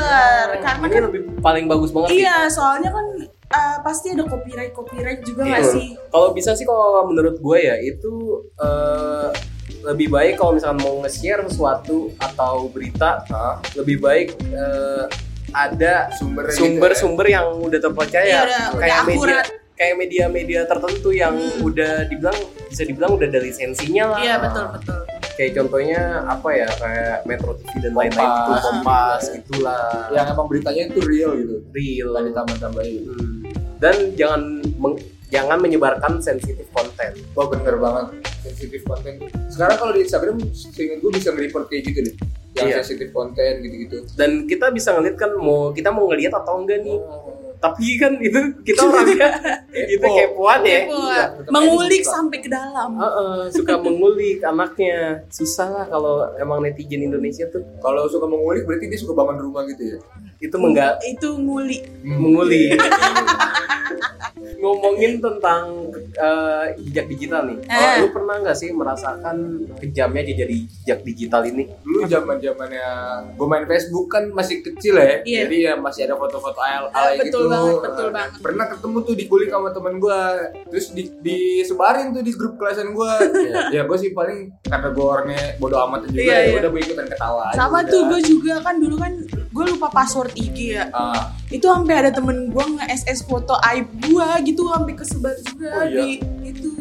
Karena 0.55 0.77
ini 0.79 0.93
kan 0.93 1.03
lebih 1.03 1.21
paling 1.41 1.65
bagus 1.65 1.89
banget. 1.89 2.09
sih. 2.09 2.21
iya, 2.21 2.45
soalnya 2.47 2.89
kan 2.89 3.05
eh, 3.49 3.77
pasti 3.81 4.07
ada 4.09 4.23
copyright 4.23 4.71
copyright 4.71 5.21
juga 5.21 5.41
nggak 5.43 5.57
Iya. 5.59 5.73
sih? 5.73 5.87
Kalau 6.07 6.29
bisa 6.31 6.53
sih 6.53 6.63
kalau 6.63 7.01
menurut 7.03 7.35
gue 7.35 7.57
ya 7.59 7.75
itu 7.77 8.13
eh, 8.55 9.29
lebih 9.83 10.07
baik 10.07 10.37
kalau 10.37 10.53
misalkan 10.53 10.79
mau 10.79 11.01
nge-share 11.01 11.41
sesuatu 11.43 12.13
atau 12.17 12.65
berita 12.67 13.25
Hah? 13.25 13.57
lebih 13.73 13.99
baik 13.99 14.27
eh, 14.47 15.05
ada 15.49 16.09
Sumbernya 16.11 16.49
gitu 16.49 16.61
sumber-sumber 16.63 17.25
yang 17.27 17.45
udah 17.59 17.79
terpercaya 17.79 18.25
Iya, 18.25 18.41
udah- 18.43 18.69
udah 18.69 18.79
kayak 18.79 18.99
media 19.03 19.13
akurat. 19.15 19.45
Kayak 19.73 19.95
media-media 19.97 20.63
tertentu 20.63 21.09
yang 21.09 21.33
Hmm. 21.33 21.63
udah 21.63 22.05
dibilang 22.05 22.37
bisa 22.65 22.83
dibilang 22.83 23.11
udah 23.11 23.25
ada 23.25 23.39
lisensinya 23.39 24.03
lah. 24.07 24.19
Iya 24.19 24.35
betul 24.39 24.65
betul. 24.71 24.99
kayak 25.33 25.53
contohnya 25.55 25.97
apa 26.23 26.49
ya 26.51 26.69
kayak 26.71 27.17
Metro 27.25 27.51
TV 27.55 27.81
dan 27.81 27.93
lain-lain 27.95 28.21
itu 28.21 28.37
Kompas. 28.45 28.61
Kompas 28.61 29.21
gitulah 29.33 29.85
yang 30.11 30.25
emang 30.27 30.45
beritanya 30.45 30.83
itu 30.87 30.99
real 31.01 31.31
gitu 31.33 31.55
real 31.71 32.07
nggak 32.11 32.23
ditambah-tambahin 32.29 33.01
Hmm. 33.03 33.37
dan 33.79 33.95
jangan 34.13 34.41
meng- 34.77 35.01
jangan 35.27 35.57
menyebarkan 35.57 36.21
sensitif 36.21 36.69
konten 36.69 37.17
wah 37.33 37.49
bener 37.49 37.75
banget 37.75 38.05
sensitif 38.39 38.85
konten 38.85 39.17
sekarang 39.49 39.75
kalau 39.75 39.91
di 39.91 40.05
Instagram 40.05 40.37
seingat 40.53 41.01
gue 41.01 41.11
bisa 41.11 41.33
nge-report 41.33 41.65
kayak 41.65 41.81
gitu 41.83 41.99
deh 42.03 42.15
yang 42.53 42.67
Iya. 42.69 42.75
sensitif 42.79 43.09
konten 43.09 43.53
gitu-gitu 43.59 43.97
dan 44.13 44.45
kita 44.45 44.69
bisa 44.69 44.93
ngeliat 44.93 45.17
kan 45.17 45.33
mau 45.33 45.73
kita 45.73 45.89
mau 45.89 46.05
ngeliat 46.05 46.29
atau 46.31 46.61
enggak 46.61 46.77
nih 46.79 47.01
tapi 47.63 47.95
kan 47.95 48.19
itu 48.19 48.35
kita 48.67 48.83
orangnya 48.83 49.31
itu 49.95 50.03
kepoan 50.03 50.67
ya. 50.67 50.83
Iya, 50.83 51.23
mengulik 51.47 52.03
suka. 52.03 52.11
sampai 52.19 52.37
ke 52.43 52.49
dalam. 52.51 52.99
Heeh, 52.99 53.39
suka 53.55 53.79
mengulik 53.79 54.43
anaknya. 54.43 55.23
Susah 55.31 55.71
lah 55.71 55.85
kalau 55.87 56.27
emang 56.35 56.59
netizen 56.59 57.07
Indonesia 57.07 57.47
tuh. 57.47 57.63
Kalau 57.79 58.03
suka 58.11 58.27
mengulik 58.27 58.67
berarti 58.67 58.91
dia 58.91 58.99
suka 58.99 59.15
bangun 59.15 59.47
rumah 59.47 59.63
gitu 59.71 59.95
ya? 59.95 59.97
Itu 60.43 60.59
menggak 60.59 60.99
Itu 61.07 61.39
ngulik. 61.39 61.87
mengulik 62.03 62.75
ngomongin 64.63 65.19
tentang 65.19 65.91
eh, 66.15 66.65
jejak 66.81 67.05
digital 67.07 67.43
nih 67.45 67.59
Eh. 67.65 67.95
lu 67.99 68.07
pernah 68.09 68.39
nggak 68.39 68.55
sih 68.55 68.71
merasakan 68.71 69.37
kejamnya 69.75 70.23
jadi 70.25 70.55
jejak 70.79 70.99
digital 71.03 71.43
ini 71.43 71.67
dulu 71.77 72.05
zaman 72.05 72.39
zamannya 72.39 72.87
gue 73.33 73.45
main 73.45 73.65
Facebook 73.65 74.07
kan 74.07 74.23
masih 74.29 74.63
kecil 74.63 74.95
ya 74.95 75.19
Iya. 75.21 75.39
jadi 75.43 75.57
ya 75.61 75.73
masih 75.75 76.07
ada 76.07 76.15
foto-foto 76.15 76.57
al 76.57 76.87
Ah, 76.87 77.11
alay 77.11 77.19
betul 77.19 77.43
gitu 77.43 77.51
banget, 77.51 77.75
betul 77.83 78.07
banget. 78.09 78.31
pernah 78.39 78.65
ketemu 78.67 78.97
tuh 79.01 79.15
dikulik 79.15 79.49
sama 79.49 79.69
temen 79.69 79.95
gue 79.97 80.19
terus 80.65 80.87
di, 80.89 81.03
disebarin 81.19 82.07
tuh 82.09 82.21
di 82.21 82.31
grup 82.31 82.55
kelasan 82.55 82.89
gue 82.89 83.13
ya 83.75 83.83
gue 83.83 83.97
sih 83.97 84.11
paling 84.11 84.39
karena 84.63 84.89
gue 84.89 85.05
orangnya 85.05 85.41
bodo 85.57 85.75
amat 85.83 86.07
juga 86.07 86.15
Iya, 86.15 86.31
ya 86.31 86.39
iya. 86.45 86.55
udah 86.57 86.69
gue 86.69 86.81
ikutan 86.81 87.05
ketawa 87.05 87.41
aja 87.47 87.57
Sama 87.57 87.79
udah. 87.79 87.89
tuh 87.89 88.01
gue 88.07 88.19
juga 88.23 88.53
kan 88.59 88.75
dulu 88.77 88.95
kan 88.95 89.11
gue 89.53 89.63
lupa 89.69 89.87
password 89.87 90.33
IG 90.33 90.57
ya. 90.73 90.89
Ah, 90.89 91.29
Itu 91.47 91.69
sampai 91.69 91.93
ada 91.95 92.09
temen 92.09 92.49
gue 92.49 92.65
nge-SS 92.73 93.23
foto 93.23 93.53
aib 93.63 93.85
gue 94.01 94.27
gitu 94.43 94.65
sampai 94.67 94.93
kesebar 94.93 95.37
juga 95.43 95.69
Oh, 95.71 95.85
iya. 95.85 95.93
di 95.95 96.07
itu. 96.43 96.71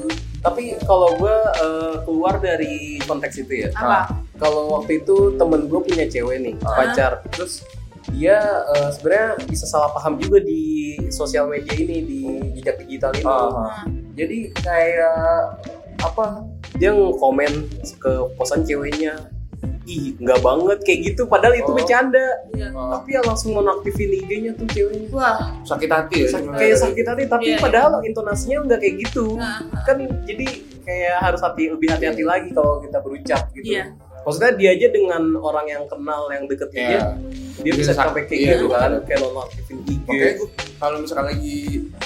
tapi 0.40 0.74
kalau 0.82 1.14
gue 1.14 1.36
eh, 1.54 1.96
keluar 2.02 2.34
dari 2.36 2.74
konteks 3.00 3.38
itu 3.38 3.62
ya 3.62 3.70
Apa? 3.72 4.10
kalau 4.36 4.74
waktu 4.74 4.98
itu 4.98 5.36
temen 5.36 5.70
gue 5.70 5.78
punya 5.78 6.02
cewek 6.04 6.40
nih 6.40 6.54
Ah. 6.62 6.82
pacar 6.82 7.12
terus 7.30 7.62
dia 8.10 8.42
eh, 8.68 8.90
sebenarnya 8.90 9.38
bisa 9.46 9.64
salah 9.64 9.92
paham 9.92 10.18
juga 10.18 10.40
di 10.40 10.62
sosial 11.08 11.46
media 11.46 11.70
ini 11.72 11.96
di 12.02 12.20
jejak 12.52 12.80
digital 12.80 13.12
ini 13.12 13.22
Ah. 13.22 13.46
Nah, 13.70 13.84
jadi 14.12 14.38
kayak 14.56 15.20
apa 16.00 16.42
dia 16.74 16.90
komen 16.90 17.52
ke 17.94 18.12
posan 18.34 18.66
ceweknya 18.66 19.14
ih 19.84 20.14
nggak 20.16 20.38
banget 20.38 20.78
kayak 20.82 21.00
gitu 21.04 21.22
padahal 21.24 21.54
itu 21.54 21.66
Oh. 21.66 21.74
bercanda 21.74 22.26
iya. 22.52 22.70
ah. 22.70 22.94
tapi 22.94 23.08
ya 23.12 23.20
langsung 23.20 23.50
nonaktifin 23.52 24.10
IG-nya 24.16 24.52
tuh 24.54 24.66
ceweknya 24.66 25.08
Wah, 25.10 25.58
sakit 25.62 25.90
hati 25.90 26.16
ya 26.22 26.28
Sak- 26.28 26.50
kayak 26.52 26.78
sakit 26.78 27.04
hati 27.04 27.22
tapi 27.26 27.44
Iya, 27.44 27.54
iya. 27.54 27.60
padahal 27.60 27.92
intonasinya 28.02 28.62
nggak 28.64 28.78
kayak 28.78 28.94
gitu 29.00 29.34
nah, 29.34 29.58
kan 29.82 29.96
jadi 30.22 30.46
kayak 30.82 31.16
harus 31.20 31.40
hati 31.40 31.62
lebih 31.68 31.88
hati-hati 31.88 32.22
lagi 32.22 32.48
kalau 32.50 32.78
kita 32.78 32.98
berucap 32.98 33.42
gitu 33.52 33.72
Iya. 33.72 33.84
maksudnya 34.22 34.52
dia 34.54 34.70
aja 34.72 34.86
dengan 34.88 35.22
orang 35.36 35.66
yang 35.66 35.84
kenal 35.86 36.30
yang 36.30 36.46
deket 36.46 36.70
ya 36.70 36.82
dia 36.86 37.02
dia 37.62 37.73
bisa 37.73 37.92
Bisa 37.92 37.95
sampai 37.97 38.23
kayak 38.26 38.38
iya, 38.38 38.52
gitu 38.54 38.66
kan 38.69 38.90
kayak 39.02 39.21
nonaktifin 39.21 39.76
IG 39.83 39.90
Makanya 40.02 40.35
gua 40.37 40.49
kalau 40.76 40.97
misalkan 40.99 41.26
lagi 41.31 41.57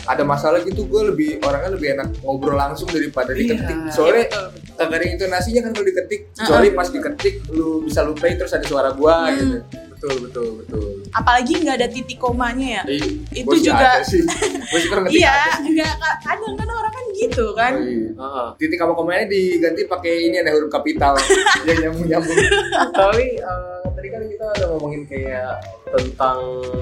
ada 0.04 0.22
masalah 0.22 0.58
gitu 0.60 0.84
gue 0.84 1.02
lebih 1.08 1.30
orangnya 1.40 1.70
lebih 1.72 1.88
enak 1.96 2.08
ngobrol 2.20 2.54
langsung 2.54 2.86
daripada 2.86 3.32
Iya. 3.32 3.56
diketik. 3.56 3.76
Iya, 3.78 3.90
Soalnya 3.90 4.24
kagak 4.76 4.96
ada 5.00 5.06
intonasinya 5.08 5.60
kan 5.64 5.70
kalau 5.72 5.86
diketik. 5.86 6.20
Kecuali 6.30 6.68
pas 6.70 6.88
diketik 6.88 7.34
lu 7.50 7.80
bisa 7.82 8.00
lupain 8.04 8.36
terus 8.36 8.52
ada 8.52 8.62
suara 8.62 8.92
gua 8.92 9.26
Hmm. 9.26 9.34
gitu. 9.34 9.56
Betul 9.96 10.14
betul 10.22 10.46
betul 10.60 10.86
apalagi 11.10 11.52
nggak 11.58 11.76
ada 11.76 11.88
titik 11.88 12.18
komanya 12.18 12.68
ya. 12.78 12.82
Eh, 12.86 13.24
Itu 13.34 13.56
juga- 13.56 13.96
ada 13.96 14.04
sih. 14.04 14.20
Kan 14.20 15.08
Iya, 15.08 15.32
ada 15.32 15.56
sih. 15.56 15.72
enggak 15.72 15.92
kadang 16.20 16.54
kan 16.54 16.68
orang 16.68 16.92
kan 16.92 17.04
gitu 17.14 17.46
kan. 17.54 17.72
Oh, 17.72 17.80
iya. 17.82 18.10
Heeh. 18.12 18.46
Titik 18.58 18.76
sama 18.76 18.92
komanya 18.92 19.24
diganti 19.24 19.82
pakai 19.86 20.28
ini 20.28 20.36
ada 20.36 20.52
huruf 20.52 20.68
kapital 20.68 21.16
yang 21.64 21.78
nyambung 21.82 22.06
nyambung. 22.06 22.36
tapi 22.92 23.24
eh, 23.34 23.80
tadi 23.88 24.08
kan 24.10 24.22
kita 24.26 24.44
udah 24.52 24.66
ngomongin 24.70 25.02
kayak 25.06 25.56
tentang 25.88 26.36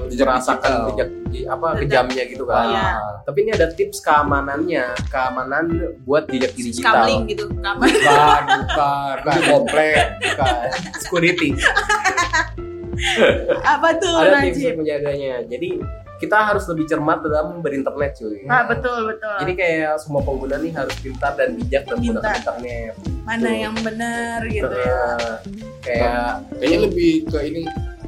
Jejak 0.05 0.25
merasakan 0.27 0.71
jejak 0.91 1.09
apa 1.45 1.67
kejamnya 1.77 2.23
gitu 2.25 2.43
kan 2.43 2.65
Iya. 2.65 2.89
tapi 3.21 3.37
ini 3.39 3.51
ada 3.51 3.67
tips 3.69 4.01
keamanannya 4.01 4.83
keamanan 5.07 5.65
buat 6.01 6.25
jejak 6.25 6.51
digital 6.53 7.05
Scamling 7.05 7.23
gitu, 7.27 7.45
kamar. 7.55 7.85
Bukan, 7.85 8.43
bukan, 8.65 9.15
bukan 9.21 9.41
komplek. 9.47 9.95
Bukan. 10.19 10.67
security 10.97 11.49
Apa 13.73 13.95
tuh 13.95 14.13
ada 14.15 14.39
tips 14.39 14.55
Najib? 14.55 14.65
untuk 14.65 14.77
menjaganya 14.81 15.33
jadi 15.45 15.69
kita 16.15 16.37
harus 16.41 16.63
lebih 16.65 16.85
cermat 16.85 17.19
dalam 17.21 17.59
berinternet 17.59 18.15
cuy 18.15 18.47
Ah, 18.47 18.63
betul 18.65 19.09
betul. 19.09 19.35
jadi 19.37 19.53
kayak 19.53 19.93
semua 19.99 20.21
pengguna 20.21 20.55
nih 20.57 20.71
harus 20.71 20.95
pintar 20.97 21.35
dan 21.35 21.53
bijak 21.53 21.83
dalam 21.85 21.99
menggunakan 21.99 22.33
internet 22.33 22.93
Mana 23.21 23.49
yang 23.49 23.75
benar 23.75 24.39
gitu 24.45 24.69
ya. 24.69 25.01
Nah, 25.17 25.41
kayak 25.81 26.29
Kayaknya 26.55 26.79
lebih 26.79 27.11
ke 27.25 27.39
ini 27.43 27.61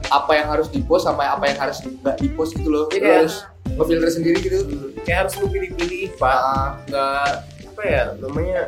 apa 0.07 0.31
yang 0.31 0.47
harus 0.47 0.69
dipost 0.69 1.03
sama 1.03 1.25
apa 1.27 1.41
yang 1.43 1.57
harus 1.59 1.81
nggak 1.81 2.17
dipost 2.17 2.53
gitu 2.53 2.69
loh. 2.69 2.85
Iya, 2.87 3.01
kayak- 3.01 3.17
Terus 3.19 3.35
ngefilter 3.67 4.09
sendiri 4.09 4.37
gitu. 4.39 4.57
kayak 5.03 5.17
harus 5.19 5.33
lu 5.35 5.47
pilih-pilih 5.47 6.15
pak 6.15 6.39
nggak 6.87 7.29
apa 7.67 7.81
ya 7.83 8.03
namanya 8.17 8.59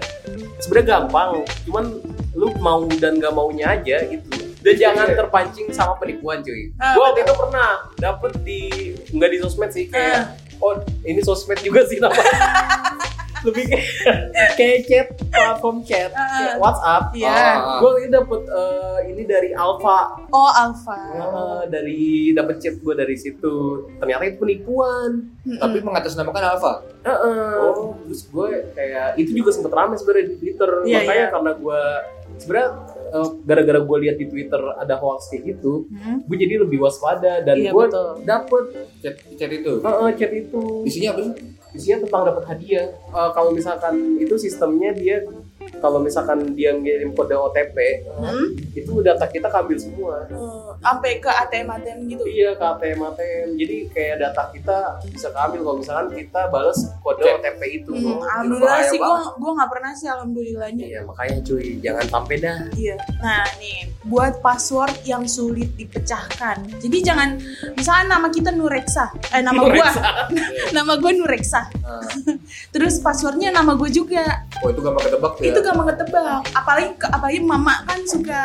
sebenarnya 0.59 0.87
gampang 0.91 1.29
cuman 1.63 1.85
lu 2.33 2.47
mau 2.59 2.83
dan 2.91 3.17
nggak 3.17 3.31
maunya 3.31 3.65
aja 3.71 4.05
gitu 4.05 4.29
dan 4.59 4.73
jangan 4.75 5.07
terpancing 5.15 5.71
sama 5.71 5.95
penipuan 5.95 6.43
cuy. 6.43 6.71
Ah, 6.79 6.95
gua 6.95 7.11
waktu 7.11 7.23
itu 7.23 7.33
pernah 7.35 7.69
dapet 7.95 8.31
di 8.43 8.61
nggak 9.15 9.29
di 9.31 9.37
sosmed 9.39 9.71
sih 9.71 9.85
kayak 9.87 10.35
oh 10.59 10.83
ini 11.07 11.23
sosmed 11.23 11.59
juga 11.63 11.87
sih 11.87 11.97
namanya 12.03 12.35
lebih 13.41 13.63
kayak 13.65 13.85
kayak 14.57 14.77
chat 14.83 15.07
platform 15.25 15.77
chat 15.81 16.11
Ah. 16.11 16.55
WhatsApp 16.57 17.03
Iya. 17.11 17.29
Ah. 17.29 17.79
gue 17.79 17.91
ini 17.97 18.07
dapet 18.09 18.41
eh, 18.43 18.97
ini 19.09 19.23
dari 19.23 19.49
Alpha 19.51 19.99
Oh, 20.29 20.51
Alfa. 20.51 20.99
Eh, 21.09 21.63
dari 21.67 22.01
dapet 22.31 22.55
chat 22.57 22.75
gue 22.75 22.93
dari 22.93 23.15
situ 23.15 23.55
ternyata 23.95 24.23
itu 24.25 24.37
penipuan 24.37 25.11
Tapi 25.41 25.77
mengatasnamakan 25.79 26.43
Alpha. 26.47 26.73
Heeh. 26.99 27.53
Oh. 27.57 27.95
terus 28.01 28.25
gue 28.25 28.47
kayak 28.71 29.15
itu 29.15 29.31
juga 29.33 29.49
sempet 29.51 29.71
rame 29.71 29.95
sebenarnya 29.95 30.25
di 30.27 30.37
Twitter 30.37 30.69
Iya, 30.83 30.97
makanya 30.99 31.15
iya. 31.17 31.27
karena 31.29 31.51
gue 31.55 31.81
sebenarnya 32.37 32.69
eh, 33.09 33.27
gara-gara 33.41 33.79
gue 33.81 33.97
lihat 33.99 34.15
di 34.15 34.27
Twitter 34.27 34.61
ada 34.73 34.95
hoax 34.95 35.29
kayak 35.29 35.43
gitu 35.49 35.87
Hmm. 35.89 36.21
gue 36.21 36.37
jadi 36.37 36.55
lebih 36.59 36.79
waspada 36.79 37.41
dan 37.41 37.55
Iya, 37.55 37.71
gue 37.71 37.85
dapet 38.23 38.63
Chat, 38.99 39.15
chat 39.33 39.49
itu. 39.49 39.79
heeh, 39.79 40.09
chat 40.13 40.31
itu 40.31 40.61
Isinya 40.83 41.09
apa 41.13 41.21
sih? 41.23 41.33
Isinya 41.73 42.05
tentang 42.05 42.23
dapat 42.33 42.43
hadiah. 42.49 42.87
Eh, 42.91 43.29
kalau 43.33 43.51
misalkan 43.53 44.17
itu 44.17 44.35
sistemnya 44.37 44.93
dia 44.93 45.25
kalau 45.79 45.97
misalkan 45.97 46.53
dia 46.53 46.71
ngirim 46.71 47.11
kode 47.11 47.33
OTP 47.33 47.77
Hmm? 48.11 48.51
itu 48.71 48.91
data 48.99 49.25
kita 49.25 49.47
kambil 49.47 49.75
semua 49.75 50.27
Oh, 50.29 50.75
sampai 50.77 51.17
ke 51.17 51.27
ATM 51.27 51.67
ATM 51.71 51.99
gitu. 52.07 52.23
Iya 52.23 52.53
ke 52.53 52.65
ATM 52.65 52.99
ATM. 53.05 53.47
Jadi 53.55 53.77
kayak 53.89 54.15
data 54.19 54.43
kita 54.49 54.77
bisa 55.05 55.27
keambil 55.29 55.59
kalau 55.61 55.77
misalkan 55.77 56.07
kita 56.13 56.41
balas 56.47 56.79
kode 56.99 57.21
Cek. 57.21 57.33
OTP 57.37 57.61
itu. 57.75 57.91
Hmm, 57.91 58.07
Oh, 58.09 58.21
alhamdulillah 58.21 58.79
sih 58.85 58.97
gue 58.97 59.17
gue 59.35 59.51
nggak 59.53 59.69
pernah 59.69 59.91
sih 59.93 60.07
alhamdulillahnya. 60.07 60.85
Iya 60.85 60.99
makanya 61.03 61.37
cuy 61.41 61.67
jangan 61.79 62.05
sampai 62.07 62.35
dah. 62.37 62.57
Iya. 62.73 62.95
Nah 63.19 63.43
nih, 63.57 63.77
buat 64.03 64.39
password 64.39 64.69
yang 65.03 65.23
sulit 65.25 65.71
dipecahkan. 65.75 66.57
Jadi 66.77 66.97
jangan, 67.01 67.39
misalnya 67.73 68.15
nama 68.15 68.27
kita 68.27 68.49
Nureksa, 68.49 69.05
eh 69.29 69.39
nama 69.39 69.61
gua, 69.67 69.89
nama 70.75 70.93
gua 70.95 71.11
Nureksa. 71.11 71.67
Terus 72.73 72.99
passwordnya 72.99 73.49
nama 73.49 73.73
gue 73.73 73.89
juga. 73.89 74.23
oh 74.59 74.69
itu 74.69 74.79
gampang 74.79 75.03
ketebak 75.05 75.33
ya. 75.37 75.45
Itu 75.47 75.59
gampang 75.61 75.87
ketebak. 75.89 76.41
Apalagi 76.51 76.87
apalagi 77.03 77.39
mama 77.41 77.73
kan 77.83 77.99
suka 78.03 78.41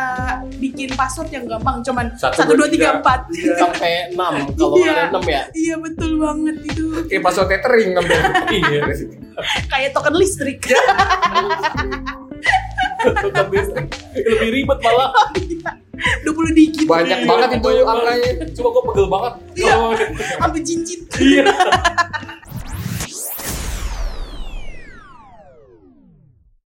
bikin 0.56 0.92
password 0.92 1.28
yang 1.28 1.44
gampang, 1.44 1.80
cuman 1.80 2.12
Satu, 2.14 2.52
dua 2.52 2.66
tiga 2.66 2.98
empat. 2.98 3.26
sampai 3.54 4.10
6 4.10 4.16
kalau 4.58 4.76
Iya. 4.76 4.92
ada 5.10 5.18
6 5.18 5.24
ya. 5.26 5.42
Iya 5.52 5.74
betul 5.78 6.10
banget 6.18 6.56
itu. 6.64 6.84
Kayak 7.06 7.22
password 7.22 7.48
tethering 7.50 7.90
ngambil. 7.92 8.18
Iya. 8.54 8.80
Kayak 9.66 9.90
token 9.92 10.14
listrik. 10.14 10.62
Bukan 13.04 13.46
listrik. 13.50 13.88
Lebih 14.14 14.48
ribet 14.52 14.78
malah. 14.80 15.10
20 15.94 16.26
digit. 16.52 16.86
Banyak 16.86 17.18
Iya, 17.22 17.26
banget 17.26 17.48
itu 17.54 17.68
angkanya. 17.82 18.30
Cuma 18.52 18.68
gue 18.70 18.82
pegel 18.84 19.06
banget. 19.08 19.32
Iya. 19.54 19.72
Oh, 19.74 19.92
Sampai 20.38 20.60
cincin. 20.62 21.00
Iya. 21.16 21.44